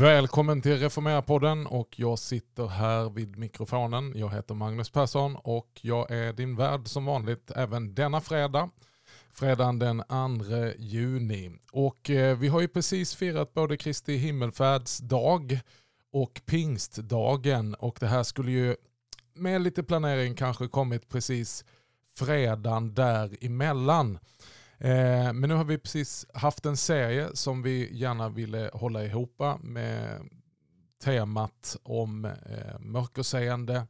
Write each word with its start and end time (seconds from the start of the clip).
Välkommen 0.00 0.62
till 0.62 0.78
Reformera-podden 0.78 1.66
och 1.66 1.88
jag 1.98 2.18
sitter 2.18 2.66
här 2.66 3.10
vid 3.10 3.38
mikrofonen. 3.38 4.12
Jag 4.16 4.34
heter 4.34 4.54
Magnus 4.54 4.90
Persson 4.90 5.36
och 5.36 5.68
jag 5.82 6.10
är 6.10 6.32
din 6.32 6.56
värd 6.56 6.88
som 6.88 7.04
vanligt 7.04 7.50
även 7.56 7.94
denna 7.94 8.20
fredag. 8.20 8.70
Fredagen 9.30 9.78
den 9.78 10.02
2 10.08 10.14
juni. 10.78 11.50
Och 11.72 12.10
eh, 12.10 12.38
vi 12.38 12.48
har 12.48 12.60
ju 12.60 12.68
precis 12.68 13.14
firat 13.14 13.54
både 13.54 13.76
Kristi 13.76 14.16
himmelfärdsdag 14.16 15.60
och 16.12 16.40
pingstdagen 16.46 17.74
och 17.74 17.96
det 18.00 18.06
här 18.06 18.22
skulle 18.22 18.50
ju 18.50 18.76
med 19.34 19.60
lite 19.60 19.82
planering 19.82 20.34
kanske 20.34 20.68
kommit 20.68 21.08
precis 21.08 21.64
fredagen 22.14 22.94
däremellan. 22.94 24.18
Eh, 24.80 25.32
men 25.32 25.48
nu 25.48 25.54
har 25.54 25.64
vi 25.64 25.78
precis 25.78 26.26
haft 26.34 26.66
en 26.66 26.76
serie 26.76 27.28
som 27.34 27.62
vi 27.62 27.96
gärna 27.96 28.28
ville 28.28 28.70
hålla 28.72 29.04
ihop 29.04 29.42
med 29.60 30.28
temat 31.02 31.76
om 31.82 32.24
eh, 32.24 32.78
mörkerseende, 32.80 33.86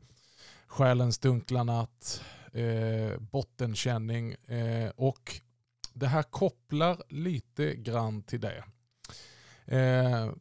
själens 0.66 1.18
dunkla 1.18 1.64
natt, 1.64 2.22
eh, 2.52 3.18
bottenkänning 3.20 4.34
och 4.96 5.40
det 5.92 6.06
här 6.06 6.22
kopplar 6.22 7.02
lite 7.08 7.74
grann 7.74 8.22
till 8.22 8.40
det. 8.40 8.64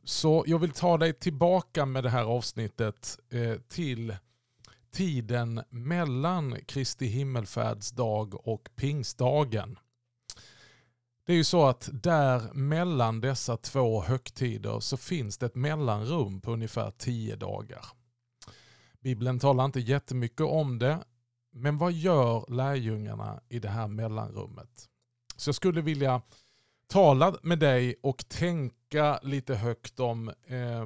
Så 0.03 0.43
jag 0.47 0.59
vill 0.59 0.71
ta 0.71 0.97
dig 0.97 1.13
tillbaka 1.13 1.85
med 1.85 2.03
det 2.03 2.09
här 2.09 2.23
avsnittet 2.23 3.19
till 3.67 4.15
tiden 4.91 5.61
mellan 5.69 6.57
Kristi 6.65 7.05
himmelfärdsdag 7.05 8.47
och 8.47 8.69
pingstdagen. 8.75 9.77
Det 11.27 11.33
är 11.33 11.37
ju 11.37 11.43
så 11.43 11.65
att 11.65 11.89
där 11.93 12.53
mellan 12.53 13.21
dessa 13.21 13.57
två 13.57 14.01
högtider 14.01 14.79
så 14.79 14.97
finns 14.97 15.37
det 15.37 15.45
ett 15.45 15.55
mellanrum 15.55 16.41
på 16.41 16.51
ungefär 16.51 16.91
tio 16.91 17.35
dagar. 17.35 17.85
Bibeln 18.99 19.39
talar 19.39 19.65
inte 19.65 19.79
jättemycket 19.79 20.41
om 20.41 20.79
det, 20.79 20.99
men 21.51 21.77
vad 21.77 21.91
gör 21.91 22.45
lärjungarna 22.53 23.41
i 23.49 23.59
det 23.59 23.69
här 23.69 23.87
mellanrummet? 23.87 24.89
Så 25.35 25.47
jag 25.47 25.55
skulle 25.55 25.81
vilja 25.81 26.21
tala 26.87 27.35
med 27.41 27.59
dig 27.59 27.95
och 28.03 28.29
tänka 28.29 29.19
lite 29.23 29.55
högt 29.55 29.99
om 29.99 30.27
eh, 30.27 30.85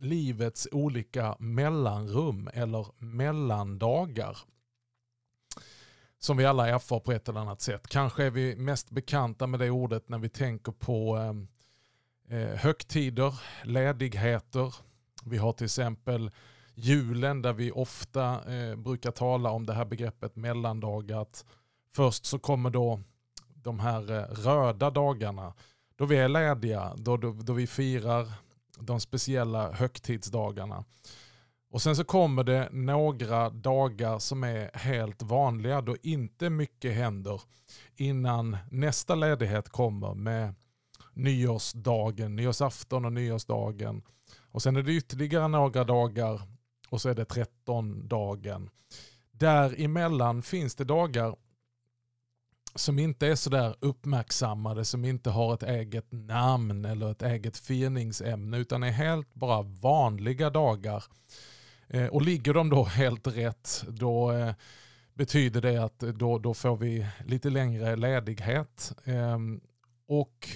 livets 0.00 0.68
olika 0.72 1.36
mellanrum 1.38 2.50
eller 2.52 2.86
mellandagar 2.98 4.38
som 6.24 6.36
vi 6.36 6.44
alla 6.44 6.68
erfar 6.68 7.00
på 7.00 7.12
ett 7.12 7.28
eller 7.28 7.40
annat 7.40 7.60
sätt. 7.60 7.86
Kanske 7.88 8.24
är 8.24 8.30
vi 8.30 8.56
mest 8.56 8.90
bekanta 8.90 9.46
med 9.46 9.60
det 9.60 9.70
ordet 9.70 10.08
när 10.08 10.18
vi 10.18 10.28
tänker 10.28 10.72
på 10.72 11.16
ehm, 11.16 11.48
eh, 12.28 12.56
högtider, 12.56 13.40
ledigheter. 13.62 14.74
Vi 15.24 15.36
har 15.36 15.52
till 15.52 15.64
exempel 15.64 16.30
julen 16.74 17.42
där 17.42 17.52
vi 17.52 17.70
ofta 17.70 18.54
eh, 18.54 18.76
brukar 18.76 19.10
tala 19.10 19.50
om 19.50 19.66
det 19.66 19.72
här 19.72 19.84
begreppet 19.84 20.36
mellandagar. 20.36 21.22
Att 21.22 21.44
först 21.94 22.26
så 22.26 22.38
kommer 22.38 22.70
då 22.70 23.00
de 23.54 23.80
här 23.80 24.12
eh, 24.12 24.22
röda 24.22 24.90
dagarna 24.90 25.54
då 25.96 26.06
vi 26.06 26.16
är 26.16 26.28
lediga, 26.28 26.94
då, 26.96 27.16
då, 27.16 27.32
då 27.32 27.52
vi 27.52 27.66
firar 27.66 28.32
de 28.78 29.00
speciella 29.00 29.72
högtidsdagarna. 29.72 30.84
Och 31.74 31.82
sen 31.82 31.96
så 31.96 32.04
kommer 32.04 32.44
det 32.44 32.68
några 32.72 33.50
dagar 33.50 34.18
som 34.18 34.44
är 34.44 34.70
helt 34.74 35.22
vanliga 35.22 35.80
då 35.80 35.96
inte 36.02 36.50
mycket 36.50 36.94
händer 36.94 37.42
innan 37.96 38.56
nästa 38.70 39.14
ledighet 39.14 39.68
kommer 39.68 40.14
med 40.14 40.54
nyårsdagen, 41.12 42.36
nyårsafton 42.36 43.04
och 43.04 43.12
nyårsdagen. 43.12 44.02
Och 44.50 44.62
sen 44.62 44.76
är 44.76 44.82
det 44.82 44.92
ytterligare 44.92 45.48
några 45.48 45.84
dagar 45.84 46.42
och 46.88 47.00
så 47.00 47.08
är 47.08 47.14
det 47.14 47.24
trettondagen. 47.24 48.70
Däremellan 49.30 50.42
finns 50.42 50.74
det 50.74 50.84
dagar 50.84 51.36
som 52.74 52.98
inte 52.98 53.26
är 53.26 53.34
sådär 53.34 53.76
uppmärksammade, 53.80 54.84
som 54.84 55.04
inte 55.04 55.30
har 55.30 55.54
ett 55.54 55.62
eget 55.62 56.12
namn 56.12 56.84
eller 56.84 57.10
ett 57.10 57.22
eget 57.22 57.56
firningsämne 57.56 58.58
utan 58.58 58.82
är 58.82 58.90
helt 58.90 59.34
bara 59.34 59.62
vanliga 59.62 60.50
dagar 60.50 61.04
Eh, 61.88 62.06
och 62.06 62.22
ligger 62.22 62.54
de 62.54 62.70
då 62.70 62.84
helt 62.84 63.26
rätt 63.26 63.84
då 63.88 64.32
eh, 64.32 64.54
betyder 65.14 65.60
det 65.60 65.84
att 65.84 66.02
eh, 66.02 66.08
då, 66.08 66.38
då 66.38 66.54
får 66.54 66.76
vi 66.76 67.06
lite 67.26 67.50
längre 67.50 67.96
ledighet. 67.96 68.92
Ehm, 69.04 69.60
och 70.06 70.48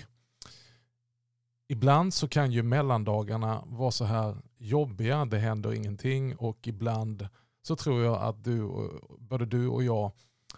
ibland 1.68 2.14
så 2.14 2.28
kan 2.28 2.52
ju 2.52 2.62
mellandagarna 2.62 3.62
vara 3.66 3.90
så 3.90 4.04
här 4.04 4.36
jobbiga, 4.58 5.24
det 5.24 5.38
händer 5.38 5.74
ingenting 5.74 6.36
och 6.36 6.68
ibland 6.68 7.28
så 7.62 7.76
tror 7.76 8.02
jag 8.02 8.22
att 8.22 8.44
du, 8.44 8.70
både 9.18 9.46
du 9.46 9.68
och 9.68 9.84
jag 9.84 10.12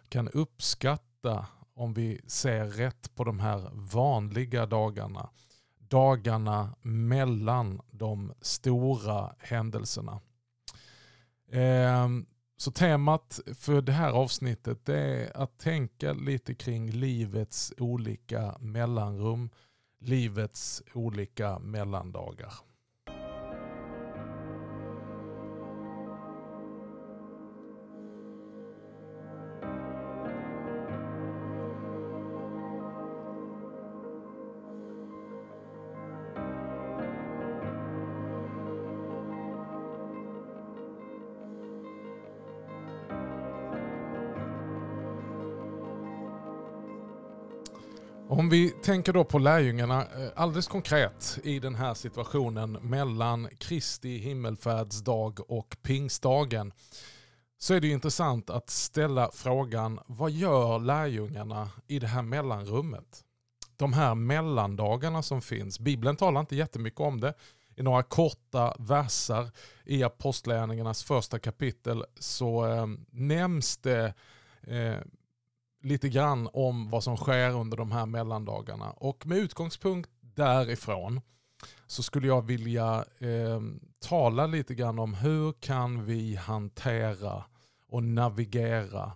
kan 0.09 0.29
uppskatta 0.29 1.47
om 1.75 1.95
vi 1.95 2.21
ser 2.27 2.65
rätt 2.65 3.15
på 3.15 3.25
de 3.25 3.41
här 3.41 3.71
vanliga 3.73 4.67
dagarna. 4.67 5.31
Dagarna 5.79 6.75
mellan 6.83 7.81
de 7.91 8.33
stora 8.41 9.35
händelserna. 9.39 10.21
Ehm, 11.53 12.27
så 12.57 12.71
temat 12.71 13.41
för 13.55 13.83
det 13.83 13.93
här 13.93 14.11
avsnittet 14.11 14.89
är 14.89 15.37
att 15.37 15.59
tänka 15.59 16.13
lite 16.13 16.55
kring 16.55 16.91
livets 16.91 17.73
olika 17.79 18.57
mellanrum, 18.61 19.51
livets 20.01 20.83
olika 20.95 21.59
mellandagar. 21.59 22.53
Om 48.51 48.53
vi 48.53 48.71
tänker 48.71 49.13
då 49.13 49.25
på 49.25 49.39
lärjungarna 49.39 50.03
eh, 50.03 50.29
alldeles 50.37 50.69
konkret 50.69 51.39
i 51.45 51.59
den 51.59 51.75
här 51.75 51.95
situationen 51.95 52.73
mellan 52.73 53.49
Kristi 53.59 54.19
himmelfärdsdag 54.19 55.51
och 55.51 55.77
pingstdagen 55.83 56.73
så 57.59 57.75
är 57.75 57.81
det 57.81 57.89
intressant 57.89 58.51
att 58.51 58.71
ställa 58.71 59.31
frågan 59.35 60.01
vad 60.07 60.31
gör 60.31 60.79
lärjungarna 60.79 61.71
i 61.87 61.99
det 61.99 62.07
här 62.07 62.23
mellanrummet? 62.23 63.25
De 63.77 63.93
här 63.93 64.15
mellandagarna 64.15 65.23
som 65.23 65.43
finns. 65.43 65.79
Bibeln 65.79 66.17
talar 66.17 66.41
inte 66.41 66.57
jättemycket 66.57 67.01
om 67.01 67.21
det. 67.21 67.35
I 67.77 67.83
några 67.83 68.03
korta 68.03 68.75
verser 68.79 69.51
i 69.85 70.03
Apostlagärningarnas 70.03 71.05
första 71.05 71.39
kapitel 71.39 72.05
så 72.19 72.67
eh, 72.67 72.87
nämns 73.11 73.77
det 73.77 74.15
eh, 74.63 74.99
lite 75.81 76.09
grann 76.09 76.49
om 76.53 76.91
vad 76.91 77.05
som 77.05 77.17
sker 77.17 77.51
under 77.51 77.77
de 77.77 77.93
här 77.93 78.07
mellandagarna. 78.07 78.91
Och 78.91 79.27
med 79.27 79.39
utgångspunkt 79.39 80.11
därifrån 80.21 81.21
så 81.87 82.03
skulle 82.03 82.27
jag 82.27 82.43
vilja 82.43 83.05
eh, 83.19 83.61
tala 84.09 84.47
lite 84.47 84.75
grann 84.75 84.99
om 84.99 85.15
hur 85.15 85.53
kan 85.53 86.05
vi 86.05 86.35
hantera 86.37 87.45
och 87.89 88.03
navigera 88.03 89.13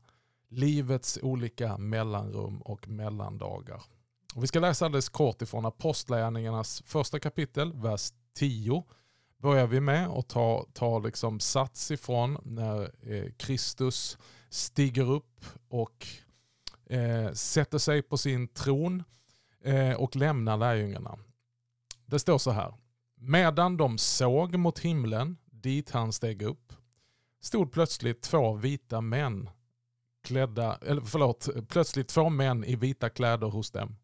livets 0.49 1.19
olika 1.23 1.79
mellanrum 1.79 2.63
och 2.63 2.89
mellandagar. 2.89 3.83
Och 4.35 4.43
vi 4.43 4.47
ska 4.47 4.61
läsa 4.61 4.85
alldeles 4.85 5.09
kort 5.09 5.43
ifrån 5.43 5.67
Apostlagärningarnas 5.67 6.83
första 6.87 7.21
kapitel, 7.21 7.73
vers 7.73 8.13
10 8.35 8.85
börjar 9.39 9.67
vi 9.67 9.81
med 9.81 10.09
och 10.09 10.29
ta, 10.29 10.67
ta 10.73 10.99
liksom 10.99 11.41
sats 11.41 11.91
ifrån 11.91 12.39
när 12.43 12.83
eh, 12.83 13.33
Kristus 13.37 14.19
stiger 14.51 15.11
upp 15.11 15.45
och 15.69 16.07
eh, 16.87 17.33
sätter 17.33 17.79
sig 17.79 18.03
på 18.03 18.17
sin 18.17 18.49
tron 18.49 19.05
eh, 19.65 19.93
och 19.93 20.17
lämnar 20.17 20.57
lärjungarna. 20.57 21.19
Det 22.07 22.19
står 22.19 22.39
så 22.39 22.51
här. 22.51 22.75
Medan 23.17 23.77
de 23.77 23.99
såg 23.99 24.57
mot 24.57 24.79
himlen 24.79 25.37
dit 25.51 25.91
han 25.91 26.13
steg 26.13 26.43
upp 26.43 26.73
stod 27.41 27.73
plötsligt 27.73 28.23
två 28.23 28.55
vita 28.55 29.01
män 29.01 29.51
klädda, 30.25 30.79
eller 30.83 31.03
förlåt, 31.03 31.49
plötsligt 31.69 32.09
två 32.09 32.29
män 32.29 32.65
i 32.65 32.77
vita 32.77 33.11
kläder 33.11 33.47
hos 33.47 33.71
dem. 33.71 33.97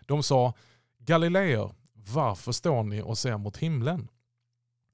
De 0.00 0.22
sa 0.22 0.54
Galileer, 0.98 1.74
varför 1.92 2.52
står 2.52 2.82
ni 2.82 3.02
och 3.02 3.18
ser 3.18 3.38
mot 3.38 3.56
himlen? 3.56 4.08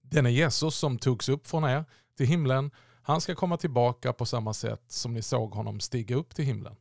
Den 0.02 0.26
är 0.26 0.30
Jesus 0.30 0.74
som 0.74 0.98
togs 0.98 1.28
upp 1.28 1.46
från 1.46 1.64
er 1.64 1.84
till 2.16 2.26
himlen. 2.26 2.70
Han 3.02 3.20
ska 3.20 3.34
komma 3.34 3.56
tillbaka 3.56 4.12
på 4.12 4.26
samma 4.26 4.54
sätt 4.54 4.84
som 4.88 5.14
ni 5.14 5.22
såg 5.22 5.54
honom 5.54 5.80
stiga 5.80 6.16
upp 6.16 6.34
till 6.34 6.44
himlen. 6.44 6.76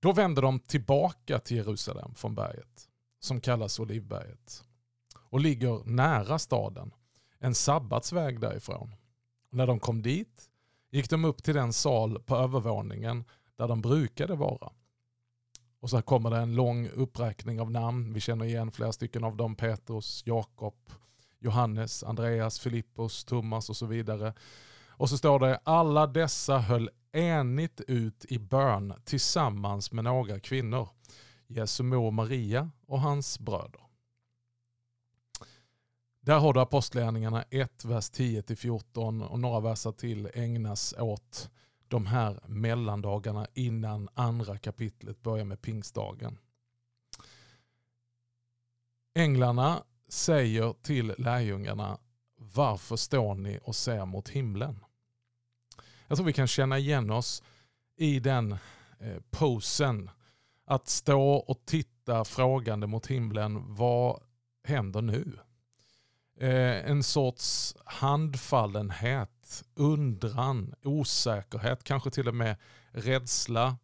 Då 0.00 0.12
vände 0.12 0.40
de 0.40 0.60
tillbaka 0.60 1.38
till 1.38 1.56
Jerusalem 1.56 2.14
från 2.14 2.34
berget 2.34 2.88
som 3.20 3.40
kallas 3.40 3.80
Olivberget. 3.80 4.64
och 5.30 5.40
ligger 5.40 5.82
nära 5.84 6.38
staden, 6.38 6.94
en 7.38 7.54
sabbatsväg 7.54 8.40
därifrån. 8.40 8.94
När 9.50 9.66
de 9.66 9.80
kom 9.80 10.02
dit 10.02 10.50
gick 10.90 11.10
de 11.10 11.24
upp 11.24 11.42
till 11.42 11.54
den 11.54 11.72
sal 11.72 12.22
på 12.26 12.36
övervåningen 12.36 13.24
där 13.56 13.68
de 13.68 13.80
brukade 13.80 14.34
vara. 14.34 14.72
Och 15.80 15.90
så 15.90 16.02
kommer 16.02 16.30
det 16.30 16.36
en 16.36 16.54
lång 16.54 16.88
uppräkning 16.88 17.60
av 17.60 17.70
namn. 17.70 18.12
Vi 18.12 18.20
känner 18.20 18.44
igen 18.44 18.72
flera 18.72 18.92
stycken 18.92 19.24
av 19.24 19.36
dem. 19.36 19.56
Petrus, 19.56 20.22
Jakob, 20.26 20.74
Johannes, 21.38 22.04
Andreas, 22.04 22.60
Filippos, 22.60 23.24
Thomas 23.24 23.70
och 23.70 23.76
så 23.76 23.86
vidare. 23.86 24.34
Och 24.88 25.08
så 25.08 25.18
står 25.18 25.38
det 25.38 25.60
alla 25.64 26.06
dessa 26.06 26.58
höll 26.58 26.90
enigt 27.18 27.80
ut 27.80 28.24
i 28.24 28.38
bön 28.38 28.94
tillsammans 29.04 29.92
med 29.92 30.04
några 30.04 30.40
kvinnor. 30.40 30.88
Jesu 31.46 31.82
mor 31.82 32.10
Maria 32.10 32.70
och 32.86 33.00
hans 33.00 33.38
bröder. 33.38 33.80
Där 36.20 36.38
har 36.38 36.52
du 36.52 36.60
Apostlagärningarna 36.60 37.42
1, 37.42 37.84
vers 37.84 38.10
10-14 38.10 39.26
och 39.26 39.38
några 39.38 39.60
verser 39.60 39.92
till 39.92 40.30
ägnas 40.34 40.94
åt 40.98 41.50
de 41.88 42.06
här 42.06 42.40
mellandagarna 42.46 43.46
innan 43.54 44.08
andra 44.14 44.58
kapitlet 44.58 45.22
börjar 45.22 45.44
med 45.44 45.62
pingstdagen. 45.62 46.38
Änglarna 49.14 49.82
säger 50.08 50.72
till 50.82 51.14
lärjungarna 51.18 51.98
varför 52.36 52.96
står 52.96 53.34
ni 53.34 53.58
och 53.62 53.76
ser 53.76 54.04
mot 54.04 54.28
himlen? 54.28 54.84
Jag 56.08 56.16
tror 56.16 56.26
vi 56.26 56.32
kan 56.32 56.46
känna 56.46 56.78
igen 56.78 57.10
oss 57.10 57.42
i 57.96 58.20
den 58.20 58.52
eh, 59.00 59.16
posen. 59.30 60.10
Att 60.64 60.88
stå 60.88 61.32
och 61.32 61.62
titta 61.66 62.24
frågande 62.24 62.86
mot 62.86 63.06
himlen. 63.06 63.74
Vad 63.74 64.22
händer 64.64 65.02
nu? 65.02 65.38
Eh, 66.40 66.90
en 66.90 67.02
sorts 67.02 67.76
handfallenhet, 67.84 69.64
undran, 69.74 70.74
osäkerhet, 70.82 71.84
kanske 71.84 72.10
till 72.10 72.28
och 72.28 72.34
med 72.34 72.56
rädsla, 72.90 73.76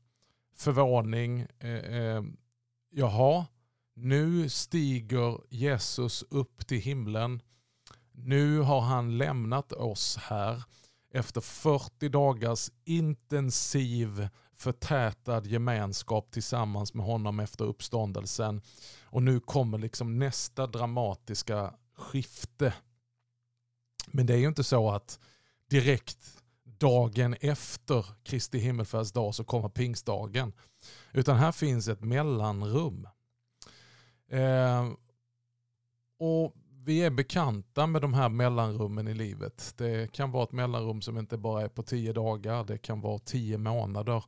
förvåning. 0.56 1.46
Eh, 1.58 1.70
eh 1.70 2.22
jaha, 2.90 3.46
nu 3.94 4.48
stiger 4.48 5.40
Jesus 5.50 6.24
upp 6.30 6.66
till 6.66 6.80
himlen. 6.80 7.42
Nu 8.12 8.58
har 8.58 8.80
han 8.80 9.18
lämnat 9.18 9.72
oss 9.72 10.16
här 10.16 10.62
efter 11.14 11.40
40 11.40 12.08
dagars 12.08 12.70
intensiv 12.84 14.28
förtätad 14.56 15.46
gemenskap 15.46 16.30
tillsammans 16.30 16.94
med 16.94 17.06
honom 17.06 17.40
efter 17.40 17.64
uppståndelsen. 17.64 18.62
Och 19.04 19.22
nu 19.22 19.40
kommer 19.40 19.78
liksom 19.78 20.18
nästa 20.18 20.66
dramatiska 20.66 21.74
skifte. 21.96 22.74
Men 24.06 24.26
det 24.26 24.34
är 24.34 24.38
ju 24.38 24.48
inte 24.48 24.64
så 24.64 24.90
att 24.90 25.18
direkt 25.70 26.42
dagen 26.64 27.34
efter 27.40 28.06
Kristi 28.22 28.58
himmelfärdsdag 28.58 29.34
så 29.34 29.44
kommer 29.44 29.68
pingstdagen. 29.68 30.52
Utan 31.12 31.36
här 31.36 31.52
finns 31.52 31.88
ett 31.88 32.00
mellanrum. 32.00 33.08
Eh, 34.30 34.88
och 36.18 36.54
vi 36.84 37.02
är 37.02 37.10
bekanta 37.10 37.86
med 37.86 38.02
de 38.02 38.14
här 38.14 38.28
mellanrummen 38.28 39.08
i 39.08 39.14
livet. 39.14 39.74
Det 39.76 40.12
kan 40.12 40.30
vara 40.30 40.44
ett 40.44 40.52
mellanrum 40.52 41.02
som 41.02 41.18
inte 41.18 41.38
bara 41.38 41.62
är 41.62 41.68
på 41.68 41.82
tio 41.82 42.12
dagar, 42.12 42.64
det 42.64 42.78
kan 42.78 43.00
vara 43.00 43.18
tio 43.18 43.58
månader. 43.58 44.24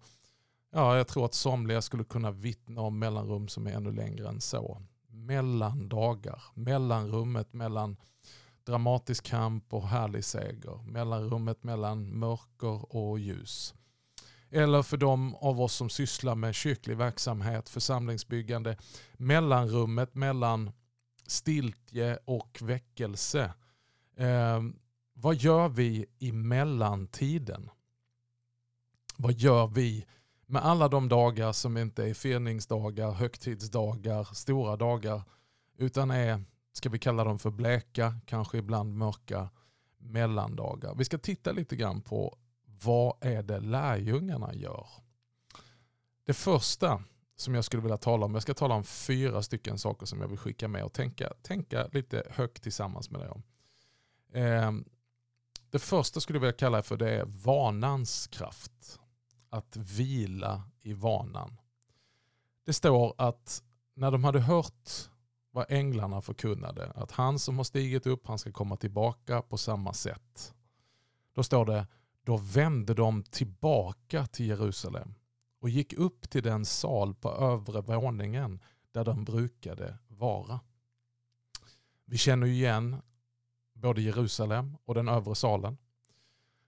Ja, 0.73 0.97
jag 0.97 1.08
tror 1.08 1.25
att 1.25 1.35
somliga 1.35 1.82
skulle 1.82 2.05
kunna 2.05 2.31
vittna 2.31 2.81
om 2.81 2.99
mellanrum 2.99 3.49
som 3.49 3.67
är 3.67 3.73
ännu 3.73 3.93
längre 3.93 4.29
än 4.29 4.41
så. 4.41 4.82
Mellandagar, 5.08 6.43
mellanrummet 6.55 7.53
mellan 7.53 7.97
dramatisk 8.67 9.25
kamp 9.25 9.75
och 9.75 9.88
härlig 9.88 10.25
seger. 10.25 10.91
Mellanrummet 10.91 11.64
mellan 11.64 12.19
mörker 12.19 12.97
och 12.97 13.19
ljus. 13.19 13.75
Eller 14.50 14.82
för 14.82 14.97
de 14.97 15.35
av 15.35 15.61
oss 15.61 15.75
som 15.75 15.88
sysslar 15.88 16.35
med 16.35 16.55
kyrklig 16.55 16.97
verksamhet, 16.97 17.69
församlingsbyggande, 17.69 18.76
mellanrummet 19.17 20.14
mellan 20.14 20.73
stiltje 21.31 22.19
och 22.25 22.58
väckelse. 22.62 23.55
Eh, 24.17 24.62
vad 25.12 25.37
gör 25.37 25.69
vi 25.69 26.06
i 26.19 26.32
mellantiden? 26.32 27.70
Vad 29.17 29.32
gör 29.32 29.67
vi 29.67 30.06
med 30.46 30.64
alla 30.64 30.88
de 30.88 31.08
dagar 31.08 31.52
som 31.52 31.76
inte 31.76 32.05
är 32.05 32.14
firningsdagar, 32.14 33.11
högtidsdagar, 33.11 34.34
stora 34.34 34.76
dagar, 34.76 35.23
utan 35.78 36.11
är, 36.11 36.44
ska 36.73 36.88
vi 36.88 36.99
kalla 36.99 37.25
dem 37.25 37.38
för 37.38 37.50
bleka, 37.50 38.20
kanske 38.26 38.58
ibland 38.58 38.96
mörka 38.96 39.49
mellandagar. 39.99 40.94
Vi 40.94 41.05
ska 41.05 41.19
titta 41.19 41.52
lite 41.52 41.76
grann 41.76 42.00
på 42.00 42.38
vad 42.84 43.17
är 43.20 43.43
det 43.43 43.61
lärjungarna 43.61 44.55
gör. 44.55 44.87
Det 46.26 46.34
första 46.34 47.02
som 47.37 47.55
jag 47.55 47.65
skulle 47.65 47.83
vilja 47.83 47.97
tala 47.97 48.27
om. 48.27 48.35
Jag 48.35 48.43
ska 48.43 48.55
tala 48.55 48.75
om 48.75 48.85
fyra 48.85 49.43
stycken 49.43 49.79
saker 49.79 50.06
som 50.06 50.21
jag 50.21 50.29
vill 50.29 50.38
skicka 50.38 50.69
med 50.69 50.85
och 50.85 50.93
tänka, 50.93 51.33
tänka 51.43 51.88
lite 51.93 52.23
högt 52.31 52.62
tillsammans 52.62 53.11
med 53.11 53.21
dig 53.21 53.29
om. 53.29 53.43
Eh, 54.33 54.73
det 55.71 55.79
första 55.79 56.21
skulle 56.21 56.37
jag 56.37 56.41
vilja 56.41 56.53
kalla 56.53 56.83
för 56.83 56.97
det 56.97 57.11
är 57.11 57.25
vanans 57.25 58.27
kraft. 58.27 59.00
Att 59.50 59.77
vila 59.77 60.62
i 60.81 60.93
vanan. 60.93 61.56
Det 62.65 62.73
står 62.73 63.15
att 63.19 63.62
när 63.94 64.11
de 64.11 64.25
hade 64.25 64.41
hört 64.41 64.91
vad 65.50 65.67
änglarna 65.69 66.21
förkunnade, 66.21 66.93
att 66.94 67.11
han 67.11 67.39
som 67.39 67.56
har 67.56 67.65
stigit 67.65 68.06
upp, 68.06 68.27
han 68.27 68.39
ska 68.39 68.53
komma 68.53 68.77
tillbaka 68.77 69.43
på 69.43 69.56
samma 69.56 69.93
sätt. 69.93 70.55
Då 71.35 71.43
står 71.43 71.67
det, 71.67 71.87
då 72.25 72.37
vände 72.37 72.94
de 72.94 73.23
tillbaka 73.23 74.27
till 74.27 74.47
Jerusalem 74.47 75.15
och 75.60 75.69
gick 75.69 75.93
upp 75.93 76.31
till 76.31 76.43
den 76.43 76.65
sal 76.65 77.15
på 77.15 77.31
övre 77.31 77.81
våningen 77.81 78.60
där 78.93 79.05
de 79.05 79.25
brukade 79.25 79.98
vara. 80.08 80.60
Vi 82.05 82.19
känner 82.19 82.46
igen 82.46 82.96
både 83.72 84.03
Jerusalem 84.03 84.77
och 84.84 84.94
den 84.94 85.08
övre 85.08 85.34
salen. 85.34 85.77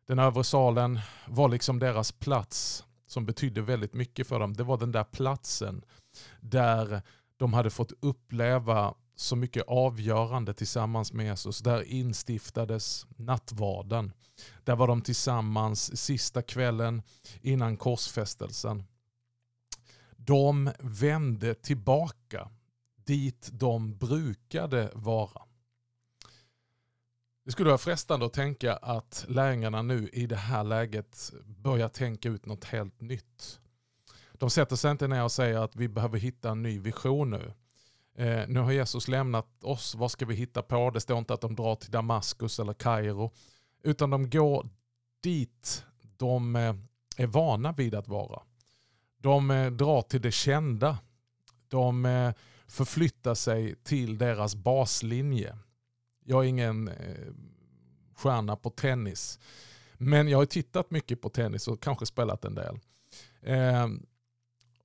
Den 0.07 0.19
övre 0.19 0.45
salen 0.45 1.01
var 1.27 1.49
liksom 1.49 1.79
deras 1.79 2.13
plats 2.13 2.85
som 3.07 3.27
betydde 3.27 3.63
väldigt 3.63 3.95
mycket 3.95 4.27
för 4.27 4.41
dem. 4.41 4.55
Det 4.55 4.65
var 4.65 4.79
den 4.79 4.93
där 4.93 5.05
platsen 5.05 5.85
där 6.41 7.03
de 7.37 7.53
hade 7.53 7.71
fått 7.71 7.93
uppleva 8.01 8.95
så 9.21 9.37
mycket 9.37 9.65
avgörande 9.69 10.55
tillsammans 10.55 11.13
med 11.13 11.27
Jesus. 11.27 11.59
Där 11.59 11.83
instiftades 11.83 13.07
nattvarden. 13.17 14.13
Där 14.65 14.77
var 14.77 14.89
de 14.89 15.03
tillsammans 15.03 16.01
sista 16.01 16.43
kvällen 16.43 17.03
innan 17.41 17.77
korsfästelsen. 17.77 18.85
De 20.17 20.71
vände 20.79 21.55
tillbaka 21.55 22.51
dit 22.95 23.49
de 23.53 23.97
brukade 23.97 24.91
vara. 24.95 25.43
Det 27.45 27.53
skulle 27.53 27.69
vara 27.69 27.79
frestande 27.79 28.27
att 28.27 28.33
tänka 28.33 28.77
att 28.77 29.25
lärjungarna 29.29 29.83
nu 29.83 30.09
i 30.09 30.27
det 30.27 30.37
här 30.37 30.65
läget 30.65 31.33
börjar 31.45 31.89
tänka 31.89 32.29
ut 32.29 32.47
något 32.47 32.65
helt 32.65 33.01
nytt. 33.01 33.61
De 34.33 34.51
sätter 34.51 34.77
sig 34.77 34.91
inte 34.91 35.09
ner 35.09 35.25
och 35.25 35.33
säger 35.33 35.59
att 35.59 35.77
vi 35.77 35.89
behöver 35.89 36.19
hitta 36.19 36.51
en 36.51 36.63
ny 36.63 36.79
vision 36.79 37.31
nu. 37.31 37.53
Eh, 38.19 38.49
nu 38.49 38.61
har 38.61 38.73
Jesus 38.73 39.09
lämnat 39.09 39.65
oss, 39.65 39.95
vad 39.95 40.11
ska 40.11 40.27
vi 40.27 40.35
hitta 40.35 40.63
på? 40.63 40.91
Det 40.91 41.01
står 41.01 41.19
inte 41.19 41.35
att 41.35 41.41
de 41.41 41.55
drar 41.55 41.75
till 41.75 41.91
Damaskus 41.91 42.59
eller 42.59 42.73
Kairo. 42.73 43.31
Utan 43.83 44.11
de 44.11 44.31
går 44.31 44.69
dit 45.23 45.85
de 46.17 46.57
eh, 46.57 46.75
är 47.17 47.27
vana 47.27 47.73
vid 47.73 47.95
att 47.95 48.09
vara. 48.09 48.43
De 49.19 49.51
eh, 49.51 49.71
drar 49.71 50.03
till 50.03 50.21
det 50.21 50.33
kända. 50.33 50.99
De 51.69 52.05
eh, 52.07 52.33
förflyttar 52.67 53.35
sig 53.35 53.75
till 53.75 54.19
deras 54.19 54.55
baslinje. 54.55 55.59
Jag 56.25 56.45
är 56.45 56.49
ingen 56.49 56.89
eh, 56.89 57.33
stjärna 58.15 58.57
på 58.57 58.71
tennis. 58.71 59.39
Men 59.95 60.29
jag 60.29 60.39
har 60.39 60.47
tittat 60.47 60.91
mycket 60.91 61.21
på 61.21 61.29
tennis 61.29 61.69
och 61.69 61.83
kanske 61.83 62.07
spelat 62.07 62.45
en 62.45 62.55
del. 62.55 62.79
Eh, 63.43 63.89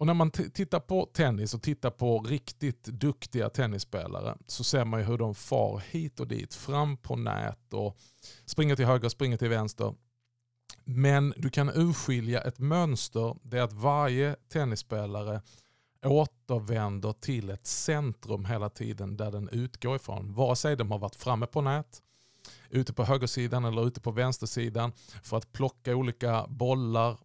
och 0.03 0.07
när 0.07 0.13
man 0.13 0.31
tittar 0.31 0.79
på 0.79 1.10
tennis 1.13 1.53
och 1.53 1.62
tittar 1.62 1.89
på 1.89 2.19
riktigt 2.19 2.83
duktiga 2.83 3.50
tennisspelare 3.50 4.38
så 4.48 4.63
ser 4.63 4.86
man 4.86 5.00
ju 5.00 5.05
hur 5.05 5.17
de 5.17 5.36
far 5.36 5.83
hit 5.91 6.19
och 6.19 6.27
dit, 6.27 6.53
fram 6.53 6.98
på 6.98 7.15
nät 7.15 7.74
och 7.74 7.98
springer 8.45 8.75
till 8.75 8.86
höger, 8.86 9.10
springer 9.10 9.38
till 9.38 9.50
vänster. 9.50 9.95
Men 10.83 11.33
du 11.38 11.50
kan 11.50 11.69
urskilja 11.69 12.41
ett 12.41 12.60
mönster, 12.60 13.36
det 13.43 13.57
är 13.57 13.62
att 13.62 13.74
varje 13.74 14.36
tennisspelare 14.50 15.41
återvänder 16.05 17.13
till 17.13 17.50
ett 17.50 17.67
centrum 17.67 18.45
hela 18.45 18.69
tiden 18.69 19.17
där 19.17 19.31
den 19.31 19.50
utgår 19.50 19.95
ifrån. 19.95 20.33
Vare 20.33 20.55
sig 20.55 20.75
de 20.75 20.91
har 20.91 21.00
varit 21.00 21.15
framme 21.15 21.45
på 21.45 21.62
nät, 21.62 22.01
ute 22.69 22.93
på 22.93 23.03
högersidan 23.03 23.65
eller 23.65 23.88
ute 23.88 24.01
på 24.01 24.12
vänstersidan 24.12 24.91
för 25.24 25.38
att 25.38 25.51
plocka 25.51 25.95
olika 25.95 26.48
bollar 26.48 27.17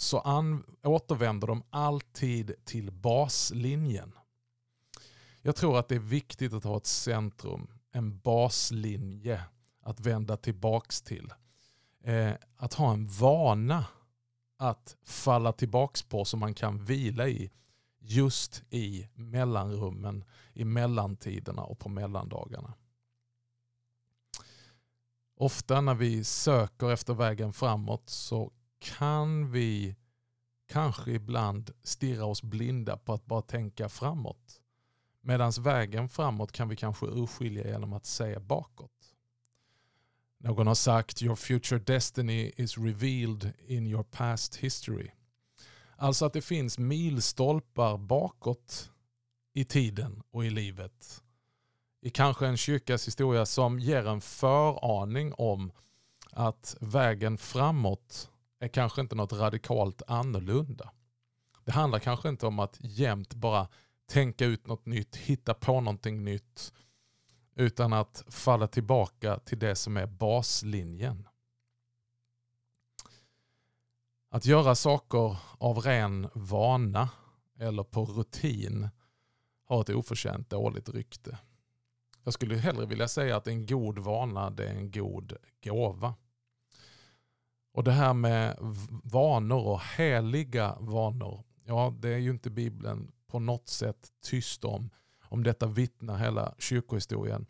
så 0.00 0.18
an, 0.18 0.64
återvänder 0.82 1.46
de 1.46 1.62
alltid 1.70 2.64
till 2.64 2.90
baslinjen. 2.90 4.12
Jag 5.42 5.56
tror 5.56 5.78
att 5.78 5.88
det 5.88 5.94
är 5.94 5.98
viktigt 5.98 6.52
att 6.52 6.64
ha 6.64 6.76
ett 6.76 6.86
centrum, 6.86 7.70
en 7.92 8.18
baslinje 8.18 9.44
att 9.82 10.00
vända 10.00 10.36
tillbaks 10.36 11.02
till. 11.02 11.32
Eh, 12.04 12.32
att 12.56 12.74
ha 12.74 12.92
en 12.92 13.06
vana 13.06 13.84
att 14.58 14.96
falla 15.04 15.52
tillbaks 15.52 16.02
på 16.02 16.24
som 16.24 16.40
man 16.40 16.54
kan 16.54 16.84
vila 16.84 17.28
i 17.28 17.50
just 17.98 18.62
i 18.70 19.08
mellanrummen, 19.14 20.24
i 20.52 20.64
mellantiderna 20.64 21.62
och 21.62 21.78
på 21.78 21.88
mellandagarna. 21.88 22.74
Ofta 25.36 25.80
när 25.80 25.94
vi 25.94 26.24
söker 26.24 26.90
efter 26.90 27.14
vägen 27.14 27.52
framåt 27.52 28.10
så 28.10 28.52
kan 28.80 29.52
vi 29.52 29.96
kanske 30.68 31.10
ibland 31.10 31.70
stirra 31.82 32.24
oss 32.24 32.42
blinda 32.42 32.96
på 32.96 33.12
att 33.12 33.26
bara 33.26 33.42
tänka 33.42 33.88
framåt. 33.88 34.60
Medan 35.20 35.52
vägen 35.60 36.08
framåt 36.08 36.52
kan 36.52 36.68
vi 36.68 36.76
kanske 36.76 37.06
urskilja 37.06 37.66
genom 37.66 37.92
att 37.92 38.06
säga 38.06 38.40
bakåt. 38.40 39.14
Någon 40.38 40.66
har 40.66 40.74
sagt 40.74 41.22
your 41.22 41.36
future 41.36 41.80
destiny 41.80 42.52
is 42.56 42.78
revealed 42.78 43.52
in 43.66 43.86
your 43.86 44.02
past 44.02 44.56
history. 44.56 45.10
Alltså 45.96 46.26
att 46.26 46.32
det 46.32 46.42
finns 46.42 46.78
milstolpar 46.78 47.98
bakåt 47.98 48.90
i 49.52 49.64
tiden 49.64 50.22
och 50.30 50.44
i 50.44 50.50
livet. 50.50 51.22
I 52.00 52.10
kanske 52.10 52.46
en 52.46 52.56
kyrkas 52.56 53.06
historia 53.06 53.46
som 53.46 53.78
ger 53.78 54.06
en 54.06 54.20
föraning 54.20 55.32
om 55.34 55.72
att 56.32 56.76
vägen 56.80 57.38
framåt 57.38 58.30
är 58.60 58.68
kanske 58.68 59.00
inte 59.00 59.14
något 59.14 59.32
radikalt 59.32 60.02
annorlunda. 60.06 60.90
Det 61.64 61.72
handlar 61.72 61.98
kanske 61.98 62.28
inte 62.28 62.46
om 62.46 62.58
att 62.58 62.76
jämt 62.80 63.34
bara 63.34 63.68
tänka 64.06 64.44
ut 64.44 64.66
något 64.66 64.86
nytt, 64.86 65.16
hitta 65.16 65.54
på 65.54 65.80
någonting 65.80 66.24
nytt, 66.24 66.72
utan 67.54 67.92
att 67.92 68.24
falla 68.28 68.66
tillbaka 68.66 69.38
till 69.38 69.58
det 69.58 69.74
som 69.76 69.96
är 69.96 70.06
baslinjen. 70.06 71.28
Att 74.30 74.46
göra 74.46 74.74
saker 74.74 75.36
av 75.58 75.78
ren 75.78 76.28
vana 76.34 77.08
eller 77.58 77.82
på 77.82 78.04
rutin 78.04 78.88
har 79.64 79.80
ett 79.80 79.90
oförtjänt 79.90 80.50
dåligt 80.50 80.88
rykte. 80.88 81.38
Jag 82.24 82.34
skulle 82.34 82.56
hellre 82.56 82.86
vilja 82.86 83.08
säga 83.08 83.36
att 83.36 83.46
en 83.46 83.66
god 83.66 83.98
vana 83.98 84.50
det 84.50 84.68
är 84.68 84.74
en 84.74 84.90
god 84.90 85.36
gåva. 85.64 86.14
Och 87.72 87.84
det 87.84 87.92
här 87.92 88.14
med 88.14 88.56
vanor 89.04 89.66
och 89.66 89.80
heliga 89.96 90.76
vanor, 90.80 91.44
ja 91.64 91.94
det 92.00 92.08
är 92.08 92.18
ju 92.18 92.30
inte 92.30 92.50
Bibeln 92.50 93.12
på 93.26 93.38
något 93.38 93.68
sätt 93.68 94.08
tyst 94.22 94.64
om. 94.64 94.90
Om 95.28 95.42
detta 95.42 95.66
vittnar 95.66 96.18
hela 96.18 96.54
kyrkohistorien. 96.58 97.46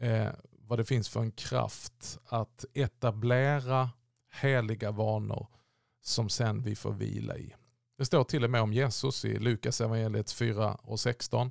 Eh, 0.00 0.28
vad 0.50 0.78
det 0.78 0.84
finns 0.84 1.08
för 1.08 1.20
en 1.20 1.32
kraft 1.32 2.18
att 2.24 2.64
etablera 2.74 3.90
heliga 4.40 4.90
vanor 4.90 5.46
som 6.02 6.28
sen 6.28 6.62
vi 6.62 6.76
får 6.76 6.92
vila 6.92 7.36
i. 7.36 7.54
Det 7.98 8.04
står 8.04 8.24
till 8.24 8.44
och 8.44 8.50
med 8.50 8.60
om 8.60 8.72
Jesus 8.72 9.24
i 9.24 9.38
Lukas 9.38 9.80
evangeliet 9.80 10.32
4 10.32 10.74
och 10.74 11.00
16. 11.00 11.50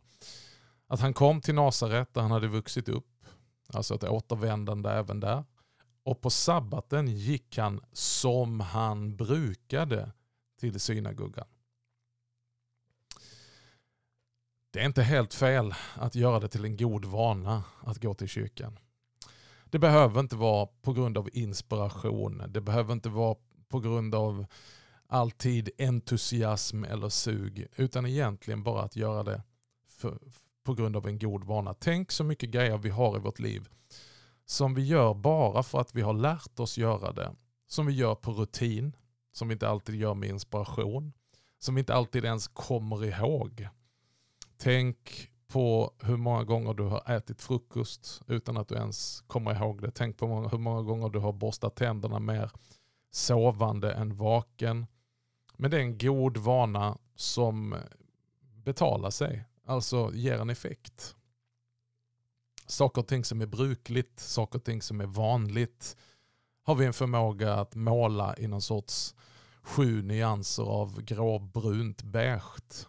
Att 0.87 0.99
han 0.99 1.13
kom 1.13 1.41
till 1.41 1.55
Nasaret 1.55 2.13
där 2.13 2.21
han 2.21 2.31
hade 2.31 2.47
vuxit 2.47 2.89
upp. 2.89 3.25
Alltså 3.73 3.95
ett 3.95 4.03
återvändande 4.03 4.89
även 4.89 5.19
där. 5.19 5.43
Och 6.05 6.21
på 6.21 6.29
sabbaten 6.29 7.07
gick 7.07 7.57
han 7.57 7.81
som 7.91 8.59
han 8.59 9.15
brukade 9.15 10.11
till 10.59 10.79
synagogan. 10.79 11.47
Det 14.71 14.81
är 14.81 14.85
inte 14.85 15.03
helt 15.03 15.33
fel 15.33 15.73
att 15.95 16.15
göra 16.15 16.39
det 16.39 16.47
till 16.47 16.65
en 16.65 16.77
god 16.77 17.05
vana 17.05 17.63
att 17.81 18.01
gå 18.01 18.13
till 18.13 18.27
kyrkan. 18.27 18.79
Det 19.65 19.79
behöver 19.79 20.19
inte 20.19 20.35
vara 20.35 20.65
på 20.81 20.93
grund 20.93 21.17
av 21.17 21.29
inspiration. 21.33 22.43
Det 22.47 22.61
behöver 22.61 22.93
inte 22.93 23.09
vara 23.09 23.35
på 23.67 23.79
grund 23.79 24.15
av 24.15 24.45
alltid 25.07 25.69
entusiasm 25.77 26.83
eller 26.83 27.09
sug. 27.09 27.67
Utan 27.75 28.05
egentligen 28.05 28.63
bara 28.63 28.81
att 28.81 28.95
göra 28.95 29.23
det 29.23 29.43
för, 29.87 30.19
på 30.63 30.73
grund 30.73 30.95
av 30.95 31.07
en 31.07 31.19
god 31.19 31.43
vana. 31.43 31.73
Tänk 31.73 32.11
så 32.11 32.23
mycket 32.23 32.49
grejer 32.49 32.77
vi 32.77 32.89
har 32.89 33.17
i 33.17 33.19
vårt 33.19 33.39
liv 33.39 33.69
som 34.45 34.73
vi 34.73 34.83
gör 34.83 35.13
bara 35.13 35.63
för 35.63 35.79
att 35.79 35.95
vi 35.95 36.01
har 36.01 36.13
lärt 36.13 36.59
oss 36.59 36.77
göra 36.77 37.11
det. 37.11 37.35
Som 37.67 37.85
vi 37.85 37.93
gör 37.93 38.15
på 38.15 38.31
rutin, 38.31 38.95
som 39.31 39.47
vi 39.47 39.53
inte 39.53 39.69
alltid 39.69 39.95
gör 39.95 40.13
med 40.13 40.29
inspiration, 40.29 41.13
som 41.59 41.75
vi 41.75 41.79
inte 41.79 41.93
alltid 41.93 42.25
ens 42.25 42.47
kommer 42.47 43.05
ihåg. 43.05 43.67
Tänk 44.57 45.29
på 45.47 45.93
hur 45.99 46.17
många 46.17 46.43
gånger 46.43 46.73
du 46.73 46.83
har 46.83 47.11
ätit 47.11 47.41
frukost 47.41 48.21
utan 48.27 48.57
att 48.57 48.67
du 48.67 48.75
ens 48.75 49.23
kommer 49.27 49.55
ihåg 49.55 49.81
det. 49.81 49.91
Tänk 49.91 50.17
på 50.17 50.49
hur 50.49 50.57
många 50.57 50.81
gånger 50.81 51.09
du 51.09 51.19
har 51.19 51.33
borstat 51.33 51.75
tänderna 51.75 52.19
mer 52.19 52.51
sovande 53.11 53.93
än 53.93 54.15
vaken. 54.15 54.85
Men 55.57 55.71
det 55.71 55.77
är 55.77 55.81
en 55.81 55.97
god 55.97 56.37
vana 56.37 56.97
som 57.15 57.75
betalar 58.41 59.09
sig, 59.09 59.45
alltså 59.65 60.11
ger 60.13 60.39
en 60.39 60.49
effekt. 60.49 61.15
Saker 62.65 63.01
och 63.01 63.07
ting 63.07 63.25
som 63.25 63.41
är 63.41 63.45
brukligt, 63.45 64.19
saker 64.19 64.59
och 64.59 64.65
ting 64.65 64.81
som 64.81 65.01
är 65.01 65.05
vanligt 65.05 65.97
har 66.63 66.75
vi 66.75 66.85
en 66.85 66.93
förmåga 66.93 67.53
att 67.53 67.75
måla 67.75 68.37
i 68.37 68.47
någon 68.47 68.61
sorts 68.61 69.15
sju 69.61 70.01
nyanser 70.01 70.63
av 70.63 71.01
gråbrunt 71.01 72.03
beige. 72.03 72.87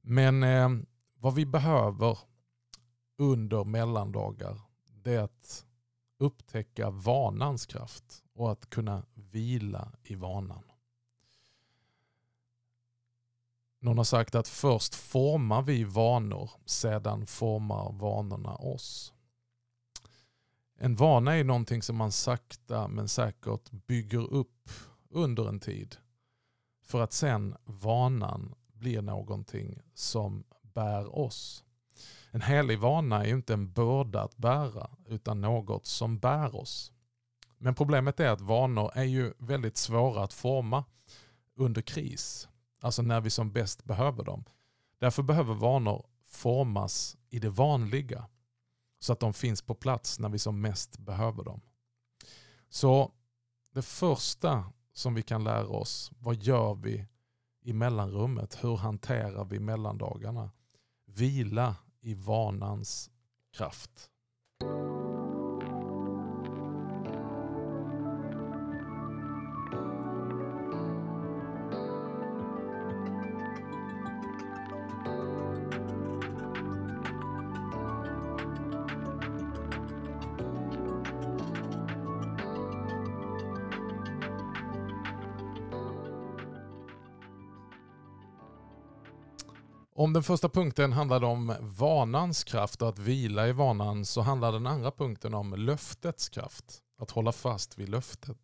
Men 0.00 0.42
eh, 0.42 0.68
vad 1.14 1.34
vi 1.34 1.46
behöver 1.46 2.18
under 3.18 3.64
mellandagar 3.64 4.60
det 5.02 5.14
är 5.14 5.20
att 5.20 5.66
upptäcka 6.18 6.90
vanans 6.90 7.66
kraft 7.66 8.22
och 8.34 8.52
att 8.52 8.70
kunna 8.70 9.02
vila 9.14 9.92
i 10.02 10.14
vanan. 10.14 10.71
Någon 13.82 13.96
har 13.96 14.04
sagt 14.04 14.34
att 14.34 14.48
först 14.48 14.94
formar 14.94 15.62
vi 15.62 15.84
vanor, 15.84 16.50
sedan 16.66 17.26
formar 17.26 17.92
vanorna 17.92 18.54
oss. 18.54 19.12
En 20.78 20.96
vana 20.96 21.36
är 21.36 21.44
någonting 21.44 21.82
som 21.82 21.96
man 21.96 22.12
sakta 22.12 22.88
men 22.88 23.08
säkert 23.08 23.70
bygger 23.70 24.32
upp 24.32 24.70
under 25.10 25.48
en 25.48 25.60
tid. 25.60 25.96
För 26.84 27.00
att 27.00 27.12
sen 27.12 27.56
vanan 27.64 28.54
blir 28.72 29.02
någonting 29.02 29.78
som 29.94 30.44
bär 30.62 31.18
oss. 31.18 31.64
En 32.30 32.42
helig 32.42 32.78
vana 32.78 33.22
är 33.22 33.26
ju 33.26 33.34
inte 33.34 33.54
en 33.54 33.72
börda 33.72 34.22
att 34.22 34.36
bära 34.36 34.90
utan 35.06 35.40
något 35.40 35.86
som 35.86 36.18
bär 36.18 36.56
oss. 36.56 36.92
Men 37.58 37.74
problemet 37.74 38.20
är 38.20 38.28
att 38.28 38.40
vanor 38.40 38.90
är 38.94 39.04
ju 39.04 39.32
väldigt 39.38 39.76
svåra 39.76 40.24
att 40.24 40.32
forma 40.32 40.84
under 41.56 41.82
kris. 41.82 42.48
Alltså 42.82 43.02
när 43.02 43.20
vi 43.20 43.30
som 43.30 43.52
bäst 43.52 43.84
behöver 43.84 44.24
dem. 44.24 44.44
Därför 44.98 45.22
behöver 45.22 45.54
vanor 45.54 46.06
formas 46.24 47.16
i 47.30 47.38
det 47.38 47.50
vanliga. 47.50 48.28
Så 48.98 49.12
att 49.12 49.20
de 49.20 49.32
finns 49.32 49.62
på 49.62 49.74
plats 49.74 50.18
när 50.18 50.28
vi 50.28 50.38
som 50.38 50.60
mest 50.60 50.98
behöver 50.98 51.44
dem. 51.44 51.60
Så 52.68 53.12
det 53.74 53.82
första 53.82 54.64
som 54.92 55.14
vi 55.14 55.22
kan 55.22 55.44
lära 55.44 55.68
oss, 55.68 56.10
vad 56.18 56.42
gör 56.42 56.74
vi 56.74 57.06
i 57.62 57.72
mellanrummet? 57.72 58.64
Hur 58.64 58.76
hanterar 58.76 59.44
vi 59.44 59.60
mellandagarna? 59.60 60.50
Vila 61.06 61.76
i 62.00 62.14
vanans 62.14 63.10
kraft. 63.52 64.10
Om 90.12 90.14
den 90.14 90.22
första 90.22 90.48
punkten 90.48 90.92
handlade 90.92 91.26
om 91.26 91.54
vanans 91.60 92.44
kraft 92.44 92.82
och 92.82 92.88
att 92.88 92.98
vila 92.98 93.48
i 93.48 93.52
vanan 93.52 94.04
så 94.04 94.20
handlar 94.20 94.52
den 94.52 94.66
andra 94.66 94.90
punkten 94.90 95.34
om 95.34 95.54
löftets 95.54 96.28
kraft. 96.28 96.78
Att 96.98 97.10
hålla 97.10 97.32
fast 97.32 97.78
vid 97.78 97.88
löftet. 97.88 98.38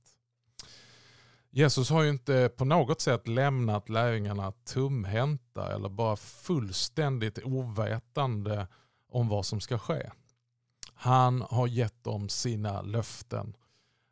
Jesus 1.50 1.90
har 1.90 2.02
ju 2.02 2.10
inte 2.10 2.50
på 2.56 2.64
något 2.64 3.00
sätt 3.00 3.28
lämnat 3.28 3.88
lärjungarna 3.88 4.52
tumhänta 4.52 5.74
eller 5.74 5.88
bara 5.88 6.16
fullständigt 6.16 7.38
ovetande 7.44 8.66
om 9.08 9.28
vad 9.28 9.46
som 9.46 9.60
ska 9.60 9.78
ske. 9.78 10.10
Han 10.94 11.44
har 11.50 11.66
gett 11.66 12.04
dem 12.04 12.28
sina 12.28 12.82
löften. 12.82 13.56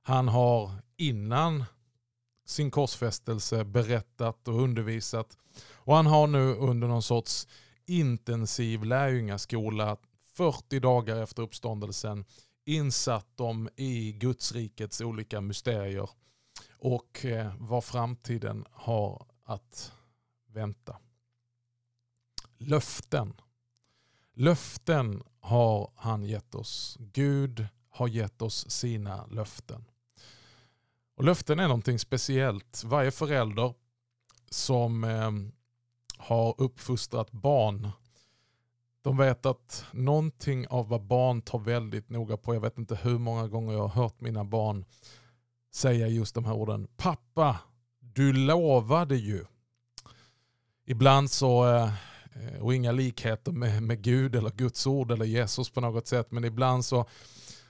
Han 0.02 0.28
har 0.28 0.70
innan 0.96 1.64
sin 2.46 2.70
korsfästelse 2.70 3.64
berättat 3.64 4.48
och 4.48 4.62
undervisat 4.62 5.38
och 5.86 5.96
han 5.96 6.06
har 6.06 6.26
nu 6.26 6.54
under 6.54 6.88
någon 6.88 7.02
sorts 7.02 7.48
intensiv 7.86 8.84
lärjungaskola 8.84 9.96
40 10.34 10.80
dagar 10.80 11.22
efter 11.22 11.42
uppståndelsen 11.42 12.24
insatt 12.64 13.36
dem 13.36 13.68
i 13.76 14.12
Gudsrikets 14.12 15.00
olika 15.00 15.40
mysterier 15.40 16.08
och 16.70 17.24
eh, 17.24 17.52
vad 17.58 17.84
framtiden 17.84 18.64
har 18.70 19.26
att 19.44 19.92
vänta. 20.46 20.96
Löften. 22.58 23.32
Löften 24.34 25.22
har 25.40 25.90
han 25.96 26.24
gett 26.24 26.54
oss. 26.54 26.96
Gud 27.00 27.66
har 27.90 28.08
gett 28.08 28.42
oss 28.42 28.70
sina 28.70 29.26
löften. 29.26 29.84
Och 31.14 31.24
Löften 31.24 31.58
är 31.58 31.68
någonting 31.68 31.98
speciellt. 31.98 32.84
Varje 32.84 33.10
förälder 33.10 33.74
som 34.50 35.04
eh, 35.04 35.30
har 36.16 36.54
uppfostrat 36.58 37.32
barn 37.32 37.90
de 39.06 39.16
vet 39.16 39.46
att 39.46 39.84
någonting 39.92 40.68
av 40.68 40.88
vad 40.88 41.02
barn 41.02 41.42
tar 41.42 41.58
väldigt 41.58 42.10
noga 42.10 42.36
på, 42.36 42.54
jag 42.54 42.60
vet 42.60 42.78
inte 42.78 42.98
hur 43.02 43.18
många 43.18 43.48
gånger 43.48 43.72
jag 43.72 43.88
har 43.88 44.02
hört 44.02 44.20
mina 44.20 44.44
barn 44.44 44.84
säga 45.74 46.08
just 46.08 46.34
de 46.34 46.44
här 46.44 46.54
orden. 46.54 46.88
Pappa, 46.96 47.58
du 48.00 48.32
lovade 48.32 49.16
ju. 49.16 49.44
Ibland 50.86 51.30
så, 51.30 51.74
eh, 51.74 51.92
och 52.60 52.74
inga 52.74 52.92
likheter 52.92 53.52
med, 53.52 53.82
med 53.82 54.02
Gud 54.02 54.34
eller 54.34 54.50
Guds 54.50 54.86
ord 54.86 55.10
eller 55.10 55.24
Jesus 55.24 55.70
på 55.70 55.80
något 55.80 56.06
sätt, 56.06 56.30
men 56.30 56.44
ibland 56.44 56.84
så 56.84 57.06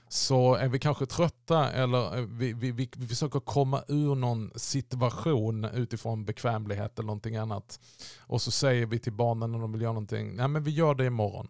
så 0.09 0.55
är 0.55 0.67
vi 0.67 0.79
kanske 0.79 1.05
trötta 1.05 1.71
eller 1.71 2.17
eh, 2.17 2.25
vi, 2.25 2.53
vi, 2.53 2.71
vi, 2.71 2.89
vi 2.97 3.07
försöker 3.07 3.39
komma 3.39 3.83
ur 3.87 4.15
någon 4.15 4.51
situation 4.55 5.65
utifrån 5.65 6.25
bekvämlighet 6.25 6.99
eller 6.99 7.07
någonting 7.07 7.35
annat. 7.35 7.79
Och 8.19 8.41
så 8.41 8.51
säger 8.51 8.85
vi 8.85 8.99
till 8.99 9.13
barnen 9.13 9.51
när 9.51 9.59
de 9.59 9.71
vill 9.71 9.81
göra 9.81 9.93
någonting, 9.93 10.35
nej 10.35 10.47
men 10.47 10.63
vi 10.63 10.71
gör 10.71 10.95
det 10.95 11.05
imorgon. 11.05 11.47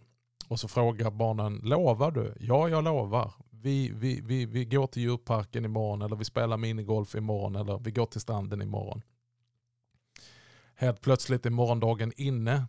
Och 0.47 0.59
så 0.59 0.67
frågar 0.67 1.11
barnen, 1.11 1.61
lovar 1.63 2.11
du? 2.11 2.33
Ja, 2.39 2.69
jag 2.69 2.83
lovar. 2.83 3.33
Vi, 3.49 3.91
vi, 3.93 4.21
vi, 4.21 4.45
vi 4.45 4.65
går 4.65 4.87
till 4.87 5.01
djurparken 5.01 5.65
imorgon 5.65 6.01
eller 6.01 6.15
vi 6.15 6.25
spelar 6.25 6.57
minigolf 6.57 7.15
imorgon 7.15 7.55
eller 7.55 7.79
vi 7.79 7.91
går 7.91 8.05
till 8.05 8.21
stranden 8.21 8.61
imorgon. 8.61 9.01
Helt 10.75 11.01
plötsligt 11.01 11.45
är 11.45 11.49
morgondagen 11.49 12.13
inne 12.17 12.65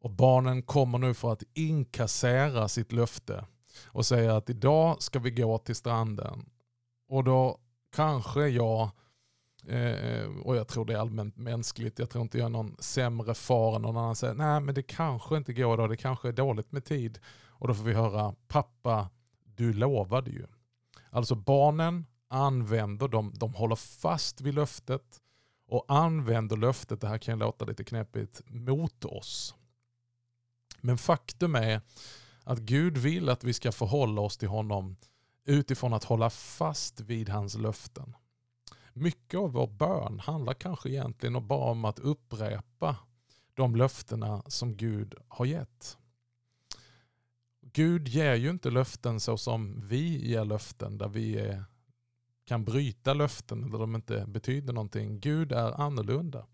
och 0.00 0.10
barnen 0.10 0.62
kommer 0.62 0.98
nu 0.98 1.14
för 1.14 1.32
att 1.32 1.42
inkassera 1.54 2.68
sitt 2.68 2.92
löfte 2.92 3.44
och 3.86 4.06
säger 4.06 4.30
att 4.30 4.50
idag 4.50 5.02
ska 5.02 5.18
vi 5.18 5.30
gå 5.30 5.58
till 5.58 5.74
stranden. 5.74 6.50
Och 7.08 7.24
då 7.24 7.58
kanske 7.96 8.48
jag, 8.48 8.90
eh, 9.66 10.24
och 10.42 10.56
jag 10.56 10.68
tror 10.68 10.84
det 10.84 10.92
är 10.92 10.98
allmänt 10.98 11.36
mänskligt, 11.36 11.98
jag 11.98 12.10
tror 12.10 12.22
inte 12.22 12.38
jag 12.38 12.46
är 12.46 12.50
någon 12.50 12.76
sämre 12.78 13.34
far 13.34 13.76
än 13.76 13.82
någon 13.82 13.96
annan 13.96 14.16
säger, 14.16 14.34
nej 14.34 14.60
men 14.60 14.74
det 14.74 14.82
kanske 14.82 15.36
inte 15.36 15.52
går 15.52 15.74
idag, 15.74 15.88
det 15.88 15.96
kanske 15.96 16.28
är 16.28 16.32
dåligt 16.32 16.72
med 16.72 16.84
tid. 16.84 17.18
Och 17.48 17.68
då 17.68 17.74
får 17.74 17.84
vi 17.84 17.94
höra, 17.94 18.34
pappa 18.48 19.10
du 19.44 19.72
lovade 19.72 20.30
ju. 20.30 20.46
Alltså 21.10 21.34
barnen 21.34 22.06
använder, 22.28 23.08
de, 23.08 23.32
de 23.34 23.54
håller 23.54 23.76
fast 23.76 24.40
vid 24.40 24.54
löftet 24.54 25.20
och 25.66 25.84
använder 25.88 26.56
löftet, 26.56 27.00
det 27.00 27.08
här 27.08 27.18
kan 27.18 27.38
låta 27.38 27.64
lite 27.64 27.84
knepigt, 27.84 28.42
mot 28.46 29.04
oss. 29.04 29.54
Men 30.80 30.98
faktum 30.98 31.54
är 31.54 31.80
att 32.44 32.58
Gud 32.58 32.98
vill 32.98 33.28
att 33.28 33.44
vi 33.44 33.52
ska 33.52 33.72
förhålla 33.72 34.20
oss 34.20 34.36
till 34.36 34.48
honom 34.48 34.96
utifrån 35.44 35.92
att 35.92 36.04
hålla 36.04 36.30
fast 36.30 37.00
vid 37.00 37.28
hans 37.28 37.54
löften. 37.54 38.16
Mycket 38.92 39.40
av 39.40 39.52
vår 39.52 39.66
bön 39.66 40.18
handlar 40.20 40.54
kanske 40.54 40.90
egentligen 40.90 41.46
bara 41.46 41.70
om 41.70 41.84
att 41.84 41.98
upprepa 41.98 42.96
de 43.54 43.76
löftena 43.76 44.42
som 44.46 44.76
Gud 44.76 45.14
har 45.28 45.44
gett. 45.44 45.98
Gud 47.72 48.08
ger 48.08 48.34
ju 48.34 48.50
inte 48.50 48.70
löften 48.70 49.20
så 49.20 49.36
som 49.36 49.80
vi 49.80 50.28
ger 50.30 50.44
löften 50.44 50.98
där 50.98 51.08
vi 51.08 51.38
är, 51.38 51.64
kan 52.44 52.64
bryta 52.64 53.14
löften 53.14 53.64
eller 53.64 53.78
de 53.78 53.94
inte 53.94 54.26
betyder 54.26 54.72
någonting. 54.72 55.20
Gud 55.20 55.52
är 55.52 55.80
annorlunda. 55.80 56.46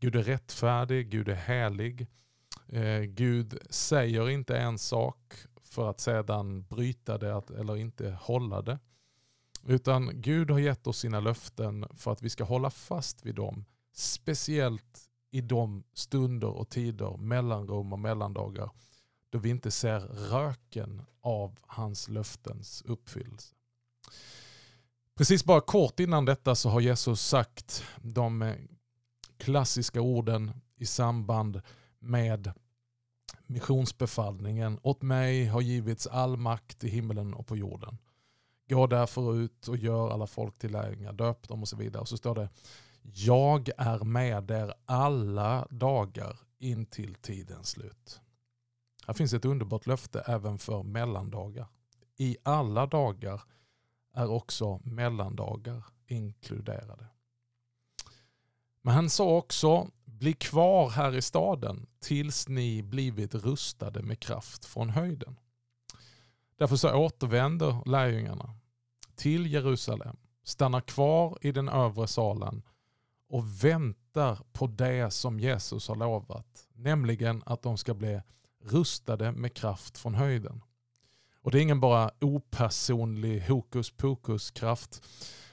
Gud 0.00 0.16
är 0.16 0.22
rättfärdig, 0.22 1.10
Gud 1.10 1.28
är 1.28 1.34
helig. 1.34 2.06
Eh, 2.68 3.00
Gud 3.00 3.58
säger 3.70 4.28
inte 4.28 4.58
en 4.58 4.78
sak 4.78 5.34
för 5.62 5.90
att 5.90 6.00
sedan 6.00 6.62
bryta 6.62 7.18
det 7.18 7.42
eller 7.58 7.76
inte 7.76 8.18
hålla 8.20 8.62
det. 8.62 8.78
Utan 9.66 10.10
Gud 10.14 10.50
har 10.50 10.58
gett 10.58 10.86
oss 10.86 10.98
sina 10.98 11.20
löften 11.20 11.86
för 11.94 12.12
att 12.12 12.22
vi 12.22 12.30
ska 12.30 12.44
hålla 12.44 12.70
fast 12.70 13.26
vid 13.26 13.34
dem. 13.34 13.64
Speciellt 13.92 15.08
i 15.30 15.40
de 15.40 15.84
stunder 15.94 16.48
och 16.48 16.68
tider, 16.68 17.16
mellanrum 17.16 17.92
och 17.92 17.98
mellandagar 17.98 18.70
då 19.32 19.38
vi 19.38 19.50
inte 19.50 19.70
ser 19.70 20.00
röken 20.00 21.02
av 21.20 21.58
hans 21.62 22.08
löftens 22.08 22.82
uppfyllelse. 22.82 23.54
Precis 25.16 25.44
bara 25.44 25.60
kort 25.60 26.00
innan 26.00 26.24
detta 26.24 26.54
så 26.54 26.68
har 26.68 26.80
Jesus 26.80 27.26
sagt 27.26 27.84
de 27.96 28.54
klassiska 29.36 30.00
orden 30.00 30.52
i 30.76 30.86
samband 30.86 31.60
med 32.02 32.52
missionsbefallningen. 33.46 34.78
Åt 34.82 35.02
mig 35.02 35.46
har 35.46 35.60
givits 35.60 36.06
all 36.06 36.36
makt 36.36 36.84
i 36.84 36.88
himlen 36.88 37.34
och 37.34 37.46
på 37.46 37.56
jorden. 37.56 37.98
Gå 38.68 38.86
därför 38.86 39.34
ut 39.34 39.68
och 39.68 39.76
gör 39.76 40.10
alla 40.10 40.26
folk 40.26 40.58
till 40.58 40.72
lärjungar, 40.72 41.12
döp 41.12 41.48
dem 41.48 41.62
och 41.62 41.68
så 41.68 41.76
vidare. 41.76 42.00
Och 42.00 42.08
så 42.08 42.16
står 42.16 42.34
det, 42.34 42.48
jag 43.02 43.68
är 43.78 44.04
med 44.04 44.50
er 44.50 44.74
alla 44.84 45.66
dagar 45.70 46.38
in 46.58 46.86
till 46.86 47.14
tidens 47.14 47.68
slut. 47.68 48.20
Här 49.06 49.14
finns 49.14 49.32
ett 49.32 49.44
underbart 49.44 49.86
löfte 49.86 50.20
även 50.20 50.58
för 50.58 50.82
mellandagar. 50.82 51.66
I 52.16 52.36
alla 52.42 52.86
dagar 52.86 53.42
är 54.14 54.30
också 54.30 54.80
mellandagar 54.84 55.84
inkluderade. 56.06 57.06
Men 58.82 58.94
han 58.94 59.10
sa 59.10 59.36
också, 59.36 59.90
bli 60.22 60.32
kvar 60.32 60.90
här 60.90 61.16
i 61.16 61.22
staden 61.22 61.86
tills 62.00 62.48
ni 62.48 62.82
blivit 62.82 63.34
rustade 63.34 64.02
med 64.02 64.20
kraft 64.20 64.64
från 64.64 64.90
höjden. 64.90 65.36
Därför 66.58 66.76
så 66.76 66.94
återvänder 66.94 67.82
lärjungarna 67.86 68.54
till 69.16 69.52
Jerusalem, 69.52 70.16
stannar 70.44 70.80
kvar 70.80 71.38
i 71.40 71.52
den 71.52 71.68
övre 71.68 72.06
salen 72.06 72.62
och 73.28 73.64
väntar 73.64 74.38
på 74.52 74.66
det 74.66 75.10
som 75.10 75.40
Jesus 75.40 75.88
har 75.88 75.96
lovat, 75.96 76.68
nämligen 76.74 77.42
att 77.46 77.62
de 77.62 77.78
ska 77.78 77.94
bli 77.94 78.20
rustade 78.64 79.32
med 79.32 79.54
kraft 79.54 79.98
från 79.98 80.14
höjden. 80.14 80.62
Och 81.40 81.50
det 81.50 81.58
är 81.58 81.62
ingen 81.62 81.80
bara 81.80 82.10
opersonlig 82.20 83.40
hokus 83.40 83.90
pokus 83.90 84.50
kraft, 84.50 85.02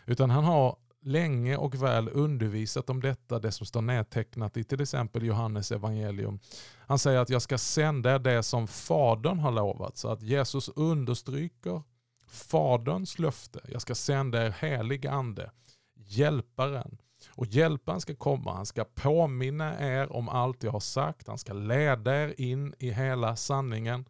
utan 0.05 0.29
han 0.29 0.43
har 0.43 0.75
länge 1.01 1.57
och 1.57 1.83
väl 1.83 2.09
undervisat 2.13 2.89
om 2.89 3.01
detta, 3.01 3.39
det 3.39 3.51
som 3.51 3.65
står 3.65 3.81
nedtecknat 3.81 4.57
i 4.57 4.63
till 4.63 4.81
exempel 4.81 5.23
Johannes 5.23 5.71
evangelium. 5.71 6.39
Han 6.77 6.99
säger 6.99 7.19
att 7.19 7.29
jag 7.29 7.41
ska 7.41 7.57
sända 7.57 8.19
det 8.19 8.43
som 8.43 8.67
Fadern 8.67 9.39
har 9.39 9.51
lovat. 9.51 9.97
Så 9.97 10.07
att 10.11 10.21
Jesus 10.21 10.69
understryker 10.69 11.81
Faderns 12.27 13.19
löfte. 13.19 13.59
Jag 13.67 13.81
ska 13.81 13.95
sända 13.95 14.45
er 14.45 14.49
helig 14.49 15.07
ande, 15.07 15.51
hjälparen. 15.95 16.97
Och 17.29 17.45
hjälparen 17.45 18.01
ska 18.01 18.15
komma, 18.15 18.53
han 18.53 18.65
ska 18.65 18.83
påminna 18.83 19.79
er 19.79 20.13
om 20.13 20.29
allt 20.29 20.63
jag 20.63 20.71
har 20.71 20.79
sagt, 20.79 21.27
han 21.27 21.37
ska 21.37 21.53
leda 21.53 22.23
er 22.23 22.33
in 22.37 22.73
i 22.79 22.91
hela 22.91 23.35
sanningen. 23.35 24.05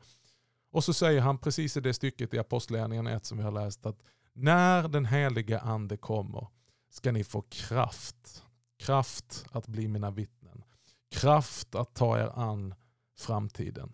Och 0.72 0.84
så 0.84 0.94
säger 0.94 1.22
han 1.22 1.38
precis 1.38 1.78
i 1.78 1.82
det 1.82 1.94
stycket 1.94 2.34
i 2.34 2.40
Apostlagärningarna 2.40 3.12
1 3.12 3.26
som 3.26 3.38
vi 3.38 3.44
har 3.44 3.52
läst 3.52 3.86
att 3.86 4.04
när 4.34 4.88
den 4.88 5.06
heliga 5.06 5.60
ande 5.60 5.98
kommer 5.98 6.48
ska 6.90 7.12
ni 7.12 7.24
få 7.24 7.42
kraft. 7.42 8.44
Kraft 8.78 9.46
att 9.52 9.68
bli 9.68 9.88
mina 9.88 10.12
vittnen. 10.12 10.64
Kraft 11.12 11.76
att 11.76 11.94
ta 11.94 12.20
er 12.20 12.32
an 12.36 12.76
framtiden. 13.18 13.94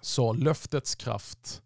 Så 0.00 0.32
löftets 0.32 0.94
kraft 0.94 1.62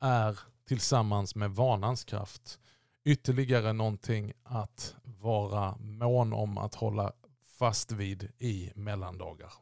är 0.00 0.38
tillsammans 0.68 1.34
med 1.34 1.50
vanans 1.50 2.04
kraft 2.04 2.58
ytterligare 3.04 3.72
någonting 3.72 4.32
att 4.42 4.94
vara 5.04 5.76
mån 5.78 6.32
om 6.32 6.58
att 6.58 6.74
hålla 6.74 7.12
fast 7.58 7.92
vid 7.92 8.32
i 8.38 8.72
mellandagar. 8.74 9.52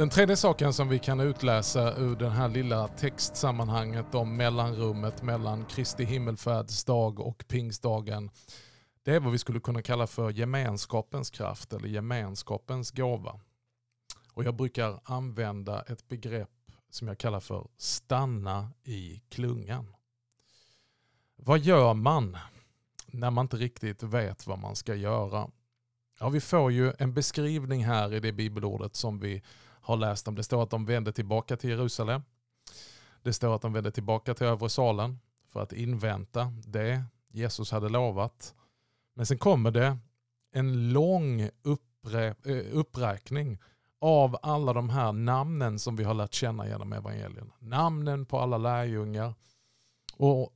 Den 0.00 0.10
tredje 0.10 0.36
saken 0.36 0.72
som 0.72 0.88
vi 0.88 0.98
kan 0.98 1.20
utläsa 1.20 1.96
ur 1.96 2.16
det 2.16 2.30
här 2.30 2.48
lilla 2.48 2.88
textsammanhanget 2.88 4.14
om 4.14 4.36
mellanrummet 4.36 5.22
mellan 5.22 5.64
Kristi 5.64 6.04
himmelfärdsdag 6.04 7.20
och 7.20 7.44
pingstdagen, 7.48 8.30
det 9.02 9.14
är 9.14 9.20
vad 9.20 9.32
vi 9.32 9.38
skulle 9.38 9.60
kunna 9.60 9.82
kalla 9.82 10.06
för 10.06 10.30
gemenskapens 10.30 11.30
kraft 11.30 11.72
eller 11.72 11.88
gemenskapens 11.88 12.90
gåva. 12.90 13.40
Och 14.32 14.44
jag 14.44 14.54
brukar 14.54 15.00
använda 15.04 15.82
ett 15.82 16.08
begrepp 16.08 16.72
som 16.90 17.08
jag 17.08 17.18
kallar 17.18 17.40
för 17.40 17.68
stanna 17.76 18.70
i 18.84 19.22
klungan. 19.28 19.94
Vad 21.36 21.58
gör 21.58 21.94
man 21.94 22.38
när 23.06 23.30
man 23.30 23.44
inte 23.44 23.56
riktigt 23.56 24.02
vet 24.02 24.46
vad 24.46 24.58
man 24.58 24.76
ska 24.76 24.94
göra? 24.94 25.50
Ja, 26.20 26.28
vi 26.28 26.40
får 26.40 26.72
ju 26.72 26.92
en 26.98 27.14
beskrivning 27.14 27.84
här 27.84 28.14
i 28.14 28.20
det 28.20 28.32
bibelordet 28.32 28.96
som 28.96 29.18
vi 29.18 29.42
har 29.80 29.96
läst 29.96 30.28
om. 30.28 30.34
Det 30.34 30.42
står 30.42 30.62
att 30.62 30.70
de 30.70 30.84
vände 30.84 31.12
tillbaka 31.12 31.56
till 31.56 31.70
Jerusalem. 31.70 32.22
Det 33.22 33.32
står 33.32 33.54
att 33.54 33.62
de 33.62 33.72
vände 33.72 33.90
tillbaka 33.90 34.34
till 34.34 34.46
övre 34.46 34.68
salen 34.68 35.18
för 35.48 35.62
att 35.62 35.72
invänta 35.72 36.52
det 36.66 37.04
Jesus 37.32 37.70
hade 37.70 37.88
lovat. 37.88 38.54
Men 39.14 39.26
sen 39.26 39.38
kommer 39.38 39.70
det 39.70 39.98
en 40.52 40.92
lång 40.92 41.40
eh, 41.40 41.50
uppräkning 42.72 43.58
av 44.00 44.36
alla 44.42 44.72
de 44.72 44.90
här 44.90 45.12
namnen 45.12 45.78
som 45.78 45.96
vi 45.96 46.04
har 46.04 46.14
lärt 46.14 46.34
känna 46.34 46.68
genom 46.68 46.92
evangelierna. 46.92 47.52
Namnen 47.58 48.26
på 48.26 48.38
alla 48.38 48.58
lärjungar 48.58 49.34
och 50.16 50.52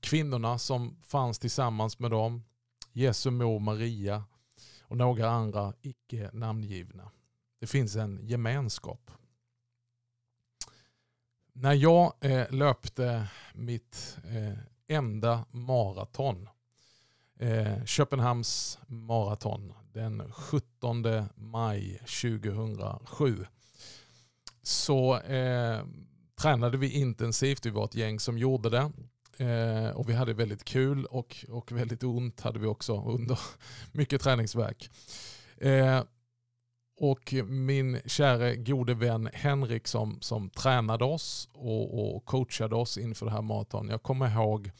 kvinnorna 0.00 0.58
som 0.58 0.96
fanns 1.02 1.38
tillsammans 1.38 1.98
med 1.98 2.10
dem. 2.10 2.44
Jesu 2.92 3.30
mor 3.30 3.60
Maria 3.60 4.24
och 4.82 4.96
några 4.96 5.30
andra 5.30 5.72
icke 5.82 6.30
namngivna. 6.32 7.10
Det 7.62 7.66
finns 7.66 7.96
en 7.96 8.20
gemenskap. 8.22 9.10
När 11.52 11.72
jag 11.72 12.12
eh, 12.20 12.50
löpte 12.50 13.28
mitt 13.54 14.18
eh, 14.24 14.58
enda 14.96 15.44
maraton, 15.50 16.48
eh, 17.38 17.84
Köpenhamns 17.84 18.78
maraton, 18.86 19.72
den 19.92 20.32
17 20.32 21.04
maj 21.34 21.98
2007, 21.98 23.46
så 24.62 25.18
eh, 25.18 25.84
tränade 26.40 26.78
vi 26.78 26.90
intensivt. 26.90 27.66
Vi 27.66 27.70
var 27.70 27.84
ett 27.84 27.94
gäng 27.94 28.20
som 28.20 28.38
gjorde 28.38 28.70
det. 28.70 28.92
Eh, 29.44 29.90
och 29.90 30.08
vi 30.08 30.14
hade 30.14 30.34
väldigt 30.34 30.64
kul 30.64 31.04
och, 31.04 31.44
och 31.48 31.72
väldigt 31.72 32.02
ont 32.02 32.40
hade 32.40 32.58
vi 32.58 32.66
också 32.66 33.02
under 33.02 33.38
mycket 33.92 34.22
träningsverk. 34.22 34.90
Eh, 35.56 36.02
och 37.02 37.34
min 37.46 38.00
käre 38.06 38.56
gode 38.56 38.94
vän 38.94 39.28
Henrik 39.32 39.88
som, 39.88 40.20
som 40.20 40.50
tränade 40.50 41.04
oss 41.04 41.48
och, 41.52 42.16
och 42.16 42.24
coachade 42.24 42.74
oss 42.74 42.98
inför 42.98 43.26
det 43.26 43.32
här 43.32 43.42
maraton. 43.42 43.88
Jag 43.88 44.02
kommer 44.02 44.30
ihåg 44.30 44.70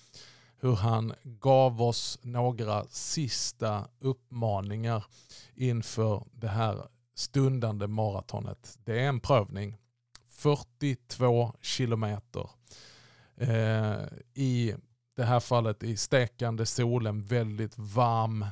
hur 0.61 0.75
han 0.75 1.15
gav 1.23 1.83
oss 1.83 2.19
några 2.23 2.85
sista 2.85 3.89
uppmaningar 4.01 5.05
inför 5.55 6.25
det 6.33 6.49
här 6.49 6.87
stundande 7.15 7.87
maratonet. 7.87 8.79
Det 8.85 9.01
är 9.01 9.09
en 9.09 9.21
prövning. 9.21 9.79
42 10.29 11.53
kilometer. 11.61 12.51
Eh, 13.37 14.03
I 14.35 14.75
det 15.15 15.25
här 15.25 15.41
fallet 15.41 15.83
i 15.83 15.97
stekande 15.97 16.67
solen, 16.67 17.23
väldigt 17.23 17.79
varm, 17.79 18.47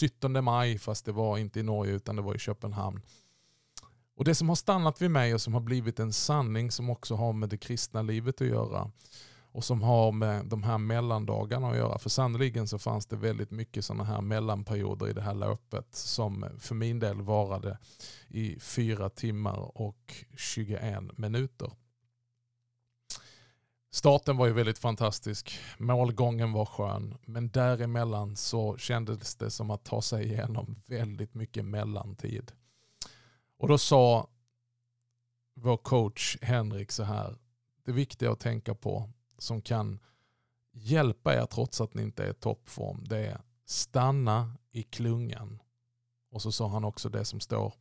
17 0.00 0.44
maj 0.44 0.78
fast 0.78 1.04
det 1.04 1.12
var 1.12 1.38
inte 1.38 1.60
i 1.60 1.62
Norge 1.62 1.92
utan 1.92 2.16
det 2.16 2.22
var 2.22 2.34
i 2.34 2.38
Köpenhamn. 2.38 3.02
Och 4.16 4.24
Det 4.24 4.34
som 4.34 4.48
har 4.48 4.56
stannat 4.56 5.02
vid 5.02 5.10
mig 5.10 5.34
och 5.34 5.40
som 5.40 5.54
har 5.54 5.60
blivit 5.60 6.00
en 6.00 6.12
sanning 6.12 6.70
som 6.70 6.90
också 6.90 7.14
har 7.14 7.32
med 7.32 7.48
det 7.48 7.56
kristna 7.56 8.02
livet 8.02 8.40
att 8.40 8.46
göra 8.46 8.90
och 9.52 9.64
som 9.64 9.82
har 9.82 10.12
med 10.12 10.46
de 10.46 10.62
här 10.62 10.78
mellandagarna 10.78 11.70
att 11.70 11.76
göra. 11.76 11.98
För 11.98 12.10
sannoliken 12.10 12.68
så 12.68 12.78
fanns 12.78 13.06
det 13.06 13.16
väldigt 13.16 13.50
mycket 13.50 13.84
sådana 13.84 14.04
här 14.04 14.20
mellanperioder 14.20 15.08
i 15.08 15.12
det 15.12 15.22
här 15.22 15.34
löpet 15.34 15.94
som 15.94 16.46
för 16.58 16.74
min 16.74 16.98
del 16.98 17.22
varade 17.22 17.78
i 18.28 18.60
fyra 18.60 19.08
timmar 19.08 19.80
och 19.80 20.14
21 20.36 21.18
minuter. 21.18 21.70
Starten 23.94 24.36
var 24.36 24.46
ju 24.46 24.52
väldigt 24.52 24.78
fantastisk. 24.78 25.58
Målgången 25.78 26.52
var 26.52 26.66
skön. 26.66 27.18
Men 27.24 27.48
däremellan 27.48 28.36
så 28.36 28.76
kändes 28.76 29.36
det 29.36 29.50
som 29.50 29.70
att 29.70 29.84
ta 29.84 30.02
sig 30.02 30.24
igenom 30.24 30.82
väldigt 30.86 31.34
mycket 31.34 31.64
mellantid. 31.64 32.52
Och 33.58 33.68
då 33.68 33.78
sa 33.78 34.28
vår 35.54 35.76
coach 35.76 36.36
Henrik 36.42 36.90
så 36.90 37.02
här. 37.02 37.38
Det 37.84 37.92
viktiga 37.92 38.32
att 38.32 38.40
tänka 38.40 38.74
på 38.74 39.10
som 39.38 39.62
kan 39.62 39.98
hjälpa 40.72 41.34
er 41.34 41.46
trots 41.46 41.80
att 41.80 41.94
ni 41.94 42.02
inte 42.02 42.24
är 42.24 42.30
i 42.30 42.34
toppform. 42.34 43.04
Det 43.04 43.26
är 43.26 43.40
stanna 43.64 44.56
i 44.70 44.82
klungan. 44.82 45.62
Och 46.30 46.42
så 46.42 46.52
sa 46.52 46.68
han 46.68 46.84
också 46.84 47.08
det 47.08 47.24
som 47.24 47.40
står 47.40 47.74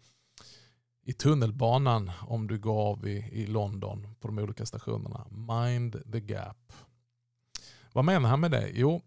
i 1.04 1.14
tunnelbanan 1.14 2.12
om 2.22 2.48
du 2.48 2.60
går 2.60 2.92
av 2.92 3.08
i, 3.08 3.30
i 3.32 3.48
London 3.48 4.16
på 4.20 4.28
de 4.28 4.40
olika 4.40 4.66
stationerna. 4.66 5.28
Mind 5.30 6.12
the 6.12 6.20
gap. 6.20 6.74
Vad 7.94 8.06
menar 8.06 8.30
han 8.30 8.40
med 8.40 8.52
det? 8.52 8.72
Jo, 8.74 9.02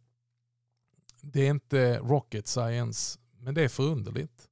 det 1.21 1.47
är 1.47 1.51
inte 1.51 1.99
rocket 1.99 2.47
science, 2.47 3.19
men 3.39 3.55
det 3.55 3.63
är 3.63 3.69
förunderligt. 3.69 4.49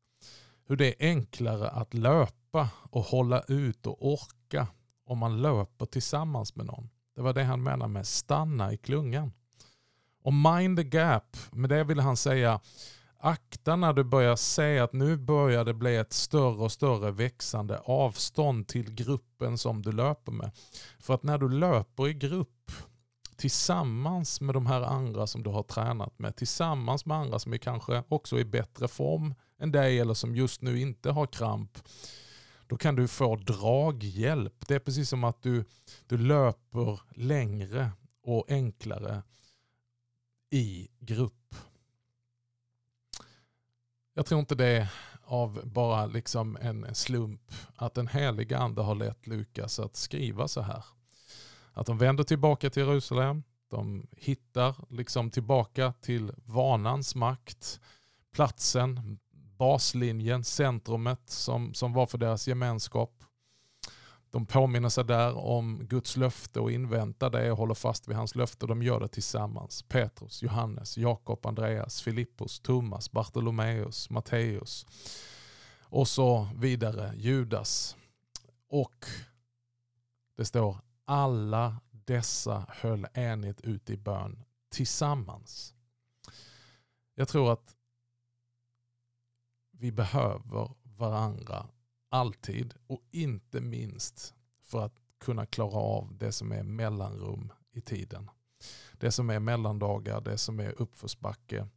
Hur 0.66 0.76
det 0.76 0.86
är 0.86 1.08
enklare 1.08 1.68
att 1.68 1.94
löpa 1.94 2.68
och 2.90 3.02
hålla 3.02 3.42
ut 3.42 3.86
och 3.86 4.12
orka 4.12 4.66
om 5.04 5.18
man 5.18 5.42
löper 5.42 5.86
tillsammans 5.86 6.56
med 6.56 6.66
någon. 6.66 6.90
Det 7.14 7.22
var 7.22 7.32
det 7.32 7.44
han 7.44 7.62
menade 7.62 7.92
med 7.92 8.06
stanna 8.06 8.72
i 8.72 8.76
klungan. 8.76 9.32
Och 10.22 10.34
mind 10.34 10.78
the 10.78 10.84
gap, 10.84 11.36
med 11.52 11.70
det 11.70 11.84
vill 11.84 12.00
han 12.00 12.16
säga 12.16 12.60
akta 13.22 13.76
när 13.76 13.92
du 13.92 14.04
börjar 14.04 14.36
se 14.36 14.78
att 14.78 14.92
nu 14.92 15.16
börjar 15.16 15.64
det 15.64 15.74
bli 15.74 15.96
ett 15.96 16.12
större 16.12 16.62
och 16.64 16.72
större 16.72 17.10
växande 17.10 17.78
avstånd 17.78 18.68
till 18.68 18.94
gruppen 18.94 19.58
som 19.58 19.82
du 19.82 19.92
löper 19.92 20.32
med. 20.32 20.50
För 20.98 21.14
att 21.14 21.22
när 21.22 21.38
du 21.38 21.48
löper 21.48 22.08
i 22.08 22.14
grupp 22.14 22.72
tillsammans 23.36 24.40
med 24.40 24.54
de 24.54 24.66
här 24.66 24.82
andra 24.82 25.26
som 25.26 25.42
du 25.42 25.50
har 25.50 25.62
tränat 25.62 26.18
med, 26.18 26.36
tillsammans 26.36 27.06
med 27.06 27.16
andra 27.16 27.38
som 27.38 27.52
är 27.52 27.58
kanske 27.58 28.02
också 28.08 28.38
i 28.38 28.44
bättre 28.44 28.88
form 28.88 29.34
än 29.58 29.72
dig 29.72 30.00
eller 30.00 30.14
som 30.14 30.36
just 30.36 30.62
nu 30.62 30.80
inte 30.80 31.10
har 31.10 31.26
kramp, 31.26 31.78
då 32.66 32.76
kan 32.76 32.96
du 32.96 33.08
få 33.08 33.36
draghjälp. 33.36 34.68
Det 34.68 34.74
är 34.74 34.78
precis 34.78 35.08
som 35.08 35.24
att 35.24 35.42
du, 35.42 35.64
du 36.06 36.18
löper 36.18 37.00
längre 37.14 37.90
och 38.22 38.50
enklare 38.50 39.22
i 40.50 40.88
grupp. 41.00 41.41
Jag 44.14 44.26
tror 44.26 44.40
inte 44.40 44.54
det 44.54 44.66
är 44.66 44.88
av 45.24 45.60
bara 45.64 46.06
liksom 46.06 46.58
en 46.60 46.94
slump 46.94 47.54
att 47.76 47.94
den 47.94 48.08
heliga 48.08 48.58
ande 48.58 48.82
har 48.82 48.94
lett 48.94 49.26
Lukas 49.26 49.78
att 49.78 49.96
skriva 49.96 50.48
så 50.48 50.60
här. 50.60 50.84
Att 51.72 51.86
de 51.86 51.98
vänder 51.98 52.24
tillbaka 52.24 52.70
till 52.70 52.82
Jerusalem, 52.82 53.42
de 53.70 54.06
hittar 54.16 54.76
liksom 54.90 55.30
tillbaka 55.30 55.92
till 55.92 56.32
vanans 56.44 57.14
makt, 57.14 57.80
platsen, 58.32 59.18
baslinjen, 59.58 60.44
centrumet 60.44 61.30
som, 61.30 61.74
som 61.74 61.92
var 61.92 62.06
för 62.06 62.18
deras 62.18 62.48
gemenskap. 62.48 63.24
De 64.32 64.46
påminner 64.46 64.88
sig 64.88 65.04
där 65.04 65.36
om 65.36 65.86
Guds 65.86 66.16
löfte 66.16 66.60
och 66.60 66.72
inväntar 66.72 67.30
det 67.30 67.50
och 67.52 67.58
håller 67.58 67.74
fast 67.74 68.08
vid 68.08 68.16
hans 68.16 68.34
löfte. 68.34 68.66
De 68.66 68.82
gör 68.82 69.00
det 69.00 69.08
tillsammans. 69.08 69.82
Petrus, 69.82 70.42
Johannes, 70.42 70.98
Jakob, 70.98 71.46
Andreas, 71.46 72.02
Filippos, 72.02 72.60
Thomas, 72.60 73.10
Bartolomeus, 73.10 74.10
Matteus 74.10 74.86
och 75.80 76.08
så 76.08 76.48
vidare. 76.54 77.12
Judas. 77.16 77.96
Och 78.68 79.06
det 80.36 80.44
står 80.44 80.76
alla 81.04 81.80
dessa 81.90 82.66
höll 82.68 83.06
enigt 83.14 83.60
ut 83.60 83.90
i 83.90 83.96
bön 83.96 84.44
tillsammans. 84.70 85.74
Jag 87.14 87.28
tror 87.28 87.52
att 87.52 87.76
vi 89.70 89.92
behöver 89.92 90.70
varandra 90.82 91.68
alltid 92.12 92.74
och 92.86 93.02
inte 93.10 93.60
minst 93.60 94.34
för 94.62 94.84
att 94.84 94.94
kunna 95.18 95.46
klara 95.46 95.78
av 95.78 96.16
det 96.18 96.32
som 96.32 96.52
är 96.52 96.62
mellanrum 96.62 97.52
i 97.72 97.80
tiden. 97.80 98.30
Det 98.92 99.12
som 99.12 99.30
är 99.30 99.38
mellandagar, 99.38 100.20
det 100.20 100.38
som 100.38 100.60
är 100.60 100.82
uppförsbacke. 100.82 101.68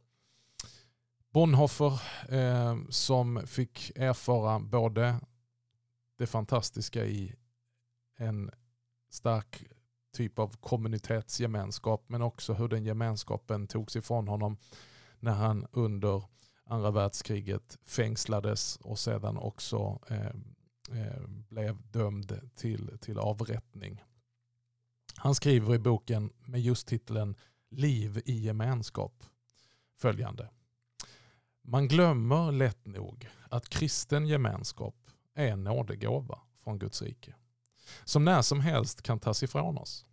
Bonhoeffer 1.30 2.00
eh, 2.28 2.76
som 2.88 3.46
fick 3.46 3.92
erfara 3.96 4.58
både 4.60 5.20
det 6.18 6.26
fantastiska 6.26 7.04
i 7.04 7.34
en 8.16 8.50
stark 9.10 9.64
typ 10.12 10.38
av 10.38 10.56
kommunitetsgemenskap 10.56 12.04
men 12.06 12.22
också 12.22 12.54
hur 12.54 12.68
den 12.68 12.84
gemenskapen 12.84 13.66
togs 13.66 13.96
ifrån 13.96 14.28
honom 14.28 14.56
när 15.20 15.32
han 15.32 15.66
under 15.72 16.24
andra 16.66 16.90
världskriget 16.90 17.78
fängslades 17.84 18.76
och 18.76 18.98
sedan 18.98 19.36
också 19.36 19.98
eh, 20.08 20.26
eh, 21.00 21.26
blev 21.26 21.90
dömd 21.90 22.40
till, 22.56 22.98
till 23.00 23.18
avrättning. 23.18 24.02
Han 25.16 25.34
skriver 25.34 25.74
i 25.74 25.78
boken 25.78 26.32
med 26.44 26.60
just 26.60 26.86
titeln 26.86 27.34
Liv 27.70 28.22
i 28.24 28.38
gemenskap 28.38 29.24
följande. 29.96 30.50
Man 31.62 31.88
glömmer 31.88 32.52
lätt 32.52 32.86
nog 32.86 33.28
att 33.50 33.68
kristen 33.68 34.26
gemenskap 34.26 35.10
är 35.34 35.48
en 35.48 35.64
nådegåva 35.64 36.40
från 36.56 36.78
Guds 36.78 37.02
rike. 37.02 37.34
Som 38.04 38.24
när 38.24 38.42
som 38.42 38.60
helst 38.60 39.02
kan 39.02 39.20
tas 39.20 39.42
ifrån 39.42 39.78
oss. 39.78 40.06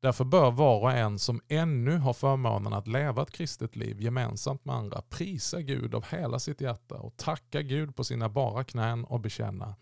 Därför 0.00 0.24
bör 0.24 0.50
var 0.50 0.80
och 0.80 0.92
en 0.92 1.18
som 1.18 1.40
ännu 1.48 1.96
har 1.96 2.12
förmånen 2.12 2.72
att 2.72 2.86
leva 2.86 3.22
ett 3.22 3.30
kristet 3.30 3.76
liv 3.76 4.00
gemensamt 4.00 4.64
med 4.64 4.74
andra 4.74 5.02
prisa 5.02 5.60
Gud 5.62 5.94
av 5.94 6.04
hela 6.10 6.38
sitt 6.38 6.60
hjärta 6.60 6.94
och 6.94 7.16
tacka 7.16 7.62
Gud 7.62 7.96
på 7.96 8.04
sina 8.04 8.28
bara 8.28 8.64
knän 8.64 9.04
och 9.04 9.20
bekänna 9.20 9.74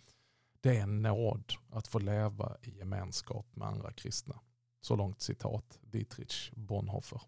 det 0.60 0.76
är 0.76 0.82
en 0.82 1.02
nåd 1.02 1.52
att 1.70 1.88
få 1.88 1.98
leva 1.98 2.56
i 2.62 2.78
gemenskap 2.78 3.46
med 3.56 3.68
andra 3.68 3.92
kristna. 3.92 4.40
Så 4.80 4.96
långt 4.96 5.20
citat 5.20 5.78
Dietrich 5.82 6.50
Bonhoeffer. 6.52 7.20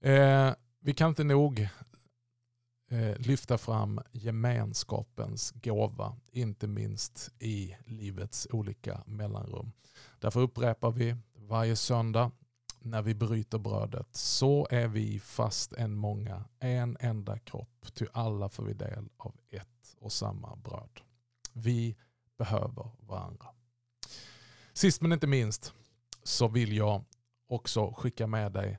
Eh, 0.00 0.54
vi 0.80 0.94
kan 0.94 1.08
inte 1.08 1.24
nog 1.24 1.68
Eh, 2.88 3.18
lyfta 3.18 3.58
fram 3.58 4.00
gemenskapens 4.12 5.50
gåva, 5.50 6.16
inte 6.32 6.66
minst 6.66 7.32
i 7.38 7.76
livets 7.84 8.48
olika 8.50 9.02
mellanrum. 9.06 9.72
Därför 10.18 10.40
upprepar 10.40 10.90
vi 10.90 11.16
varje 11.34 11.76
söndag 11.76 12.30
när 12.80 13.02
vi 13.02 13.14
bryter 13.14 13.58
brödet, 13.58 14.16
så 14.16 14.66
är 14.70 14.88
vi 14.88 15.20
fast 15.20 15.72
en 15.72 15.94
många, 15.94 16.44
en 16.58 16.96
enda 17.00 17.38
kropp, 17.38 17.86
ty 17.94 18.06
alla 18.12 18.48
får 18.48 18.64
vi 18.64 18.74
del 18.74 19.08
av 19.16 19.34
ett 19.50 19.96
och 19.98 20.12
samma 20.12 20.56
bröd. 20.56 21.00
Vi 21.52 21.96
behöver 22.38 22.90
varandra. 22.98 23.46
Sist 24.72 25.02
men 25.02 25.12
inte 25.12 25.26
minst 25.26 25.72
så 26.22 26.48
vill 26.48 26.76
jag 26.76 27.04
också 27.48 27.92
skicka 27.92 28.26
med 28.26 28.52
dig 28.52 28.78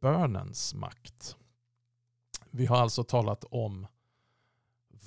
bönens 0.00 0.74
makt. 0.74 1.36
Vi 2.56 2.66
har 2.66 2.76
alltså 2.76 3.04
talat 3.04 3.44
om 3.50 3.86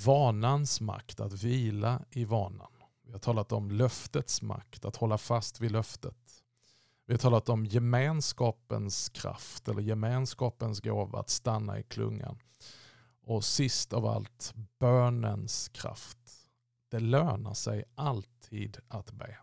vanans 0.05 0.81
makt, 0.81 1.19
att 1.19 1.33
vila 1.33 2.01
i 2.11 2.25
vanan. 2.25 2.71
Vi 3.05 3.11
har 3.11 3.19
talat 3.19 3.51
om 3.51 3.71
löftets 3.71 4.41
makt, 4.41 4.85
att 4.85 4.95
hålla 4.95 5.17
fast 5.17 5.61
vid 5.61 5.71
löftet. 5.71 6.43
Vi 7.05 7.13
har 7.13 7.17
talat 7.17 7.49
om 7.49 7.65
gemenskapens 7.65 9.09
kraft 9.09 9.67
eller 9.67 9.81
gemenskapens 9.81 10.79
gåva 10.79 11.19
att 11.19 11.29
stanna 11.29 11.79
i 11.79 11.83
klungan. 11.83 12.39
Och 13.21 13.45
sist 13.45 13.93
av 13.93 14.05
allt 14.05 14.53
bönens 14.79 15.69
kraft. 15.69 16.17
Det 16.89 16.99
lönar 16.99 17.53
sig 17.53 17.83
alltid 17.95 18.77
att 18.87 19.11
be. 19.11 19.37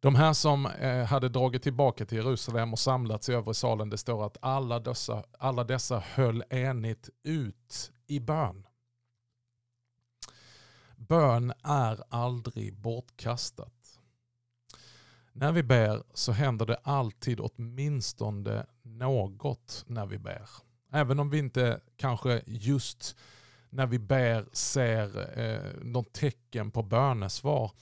De 0.00 0.14
här 0.14 0.32
som 0.32 0.66
eh, 0.66 1.04
hade 1.04 1.28
dragit 1.28 1.62
tillbaka 1.62 2.06
till 2.06 2.18
Jerusalem 2.18 2.72
och 2.72 2.78
samlats 2.78 3.28
i 3.28 3.32
övre 3.32 3.54
salen, 3.54 3.90
det 3.90 3.98
står 3.98 4.26
att 4.26 4.36
alla 4.40 4.80
dessa, 4.80 5.24
alla 5.38 5.64
dessa 5.64 5.98
höll 5.98 6.44
enigt 6.50 7.08
ut 7.22 7.92
i 8.06 8.20
bön. 8.20 8.66
Bön 10.96 11.52
är 11.62 12.02
aldrig 12.08 12.76
bortkastat. 12.76 14.00
När 15.32 15.52
vi 15.52 15.62
ber 15.62 16.02
så 16.14 16.32
händer 16.32 16.66
det 16.66 16.76
alltid 16.82 17.40
åtminstone 17.40 18.66
något 18.82 19.84
när 19.86 20.06
vi 20.06 20.18
ber. 20.18 20.48
Även 20.92 21.18
om 21.18 21.30
vi 21.30 21.38
inte 21.38 21.80
kanske 21.96 22.42
just 22.46 23.16
när 23.70 23.86
vi 23.86 23.98
ber 23.98 24.46
ser 24.52 25.38
eh, 25.38 25.82
något 25.82 26.12
tecken 26.12 26.70
på 26.70 26.82
bönesvar 26.82 27.72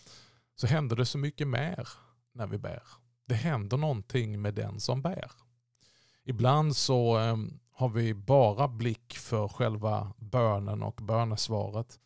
så 0.54 0.66
händer 0.66 0.96
det 0.96 1.06
så 1.06 1.18
mycket 1.18 1.48
mer 1.48 1.88
när 2.36 2.46
vi 2.46 2.58
bär. 2.58 2.82
Det 3.26 3.34
händer 3.34 3.76
någonting 3.76 4.42
med 4.42 4.54
den 4.54 4.80
som 4.80 5.02
bär. 5.02 5.30
Ibland 6.24 6.76
så 6.76 7.16
ehm, 7.16 7.58
har 7.70 7.88
vi 7.88 8.14
bara 8.14 8.68
blick 8.68 9.14
för 9.18 9.48
själva 9.48 10.12
bönen 10.16 10.82
och 10.82 11.00
bönesvaret. 11.02 12.00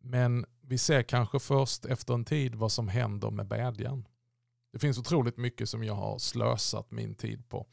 Men 0.00 0.46
vi 0.60 0.78
ser 0.78 1.02
kanske 1.02 1.38
först 1.38 1.84
efter 1.84 2.14
en 2.14 2.24
tid 2.24 2.54
vad 2.54 2.72
som 2.72 2.88
händer 2.88 3.30
med 3.30 3.46
bedjan. 3.46 4.08
Det 4.72 4.78
finns 4.78 4.98
otroligt 4.98 5.36
mycket 5.36 5.68
som 5.68 5.84
jag 5.84 5.94
har 5.94 6.18
slösat 6.18 6.90
min 6.90 7.14
tid 7.14 7.48
på. 7.48 7.66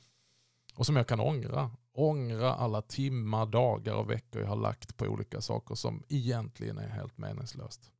Och 0.75 0.86
som 0.86 0.95
jag 0.95 1.07
kan 1.07 1.19
ångra. 1.19 1.71
Ångra 1.93 2.55
alla 2.55 2.81
timmar, 2.81 3.45
dagar 3.45 3.93
och 3.93 4.09
veckor 4.09 4.41
jag 4.41 4.49
har 4.49 4.55
lagt 4.55 4.97
på 4.97 5.05
olika 5.05 5.41
saker 5.41 5.75
som 5.75 6.03
egentligen 6.09 6.77
är 6.77 6.89
helt 6.89 7.17
meningslöst. 7.17 7.91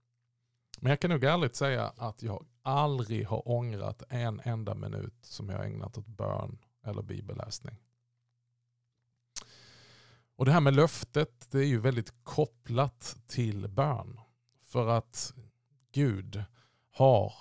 Men 0.84 0.90
jag 0.90 1.00
kan 1.00 1.10
nog 1.12 1.24
ärligt 1.24 1.56
säga 1.56 1.94
att 1.98 2.24
jag 2.24 2.46
aldrig 2.62 3.28
har 3.28 3.48
ångrat 3.48 4.04
en 4.10 4.42
enda 4.44 4.76
minut 4.76 5.14
som 5.22 5.50
jag 5.50 5.58
har 5.58 5.66
ägnat 5.66 5.98
åt 5.98 6.08
bön 6.08 6.58
eller 6.84 7.02
bibelläsning. 7.02 7.78
Och 10.36 10.46
Det 10.46 10.52
här 10.52 10.60
med 10.60 10.76
löftet 10.76 11.48
det 11.52 11.58
är 11.58 11.66
ju 11.66 11.80
väldigt 11.80 12.24
kopplat 12.24 13.18
till 13.28 13.68
bön. 13.68 14.20
För 14.64 14.88
att 14.88 15.34
Gud 15.92 16.44
har 16.92 17.34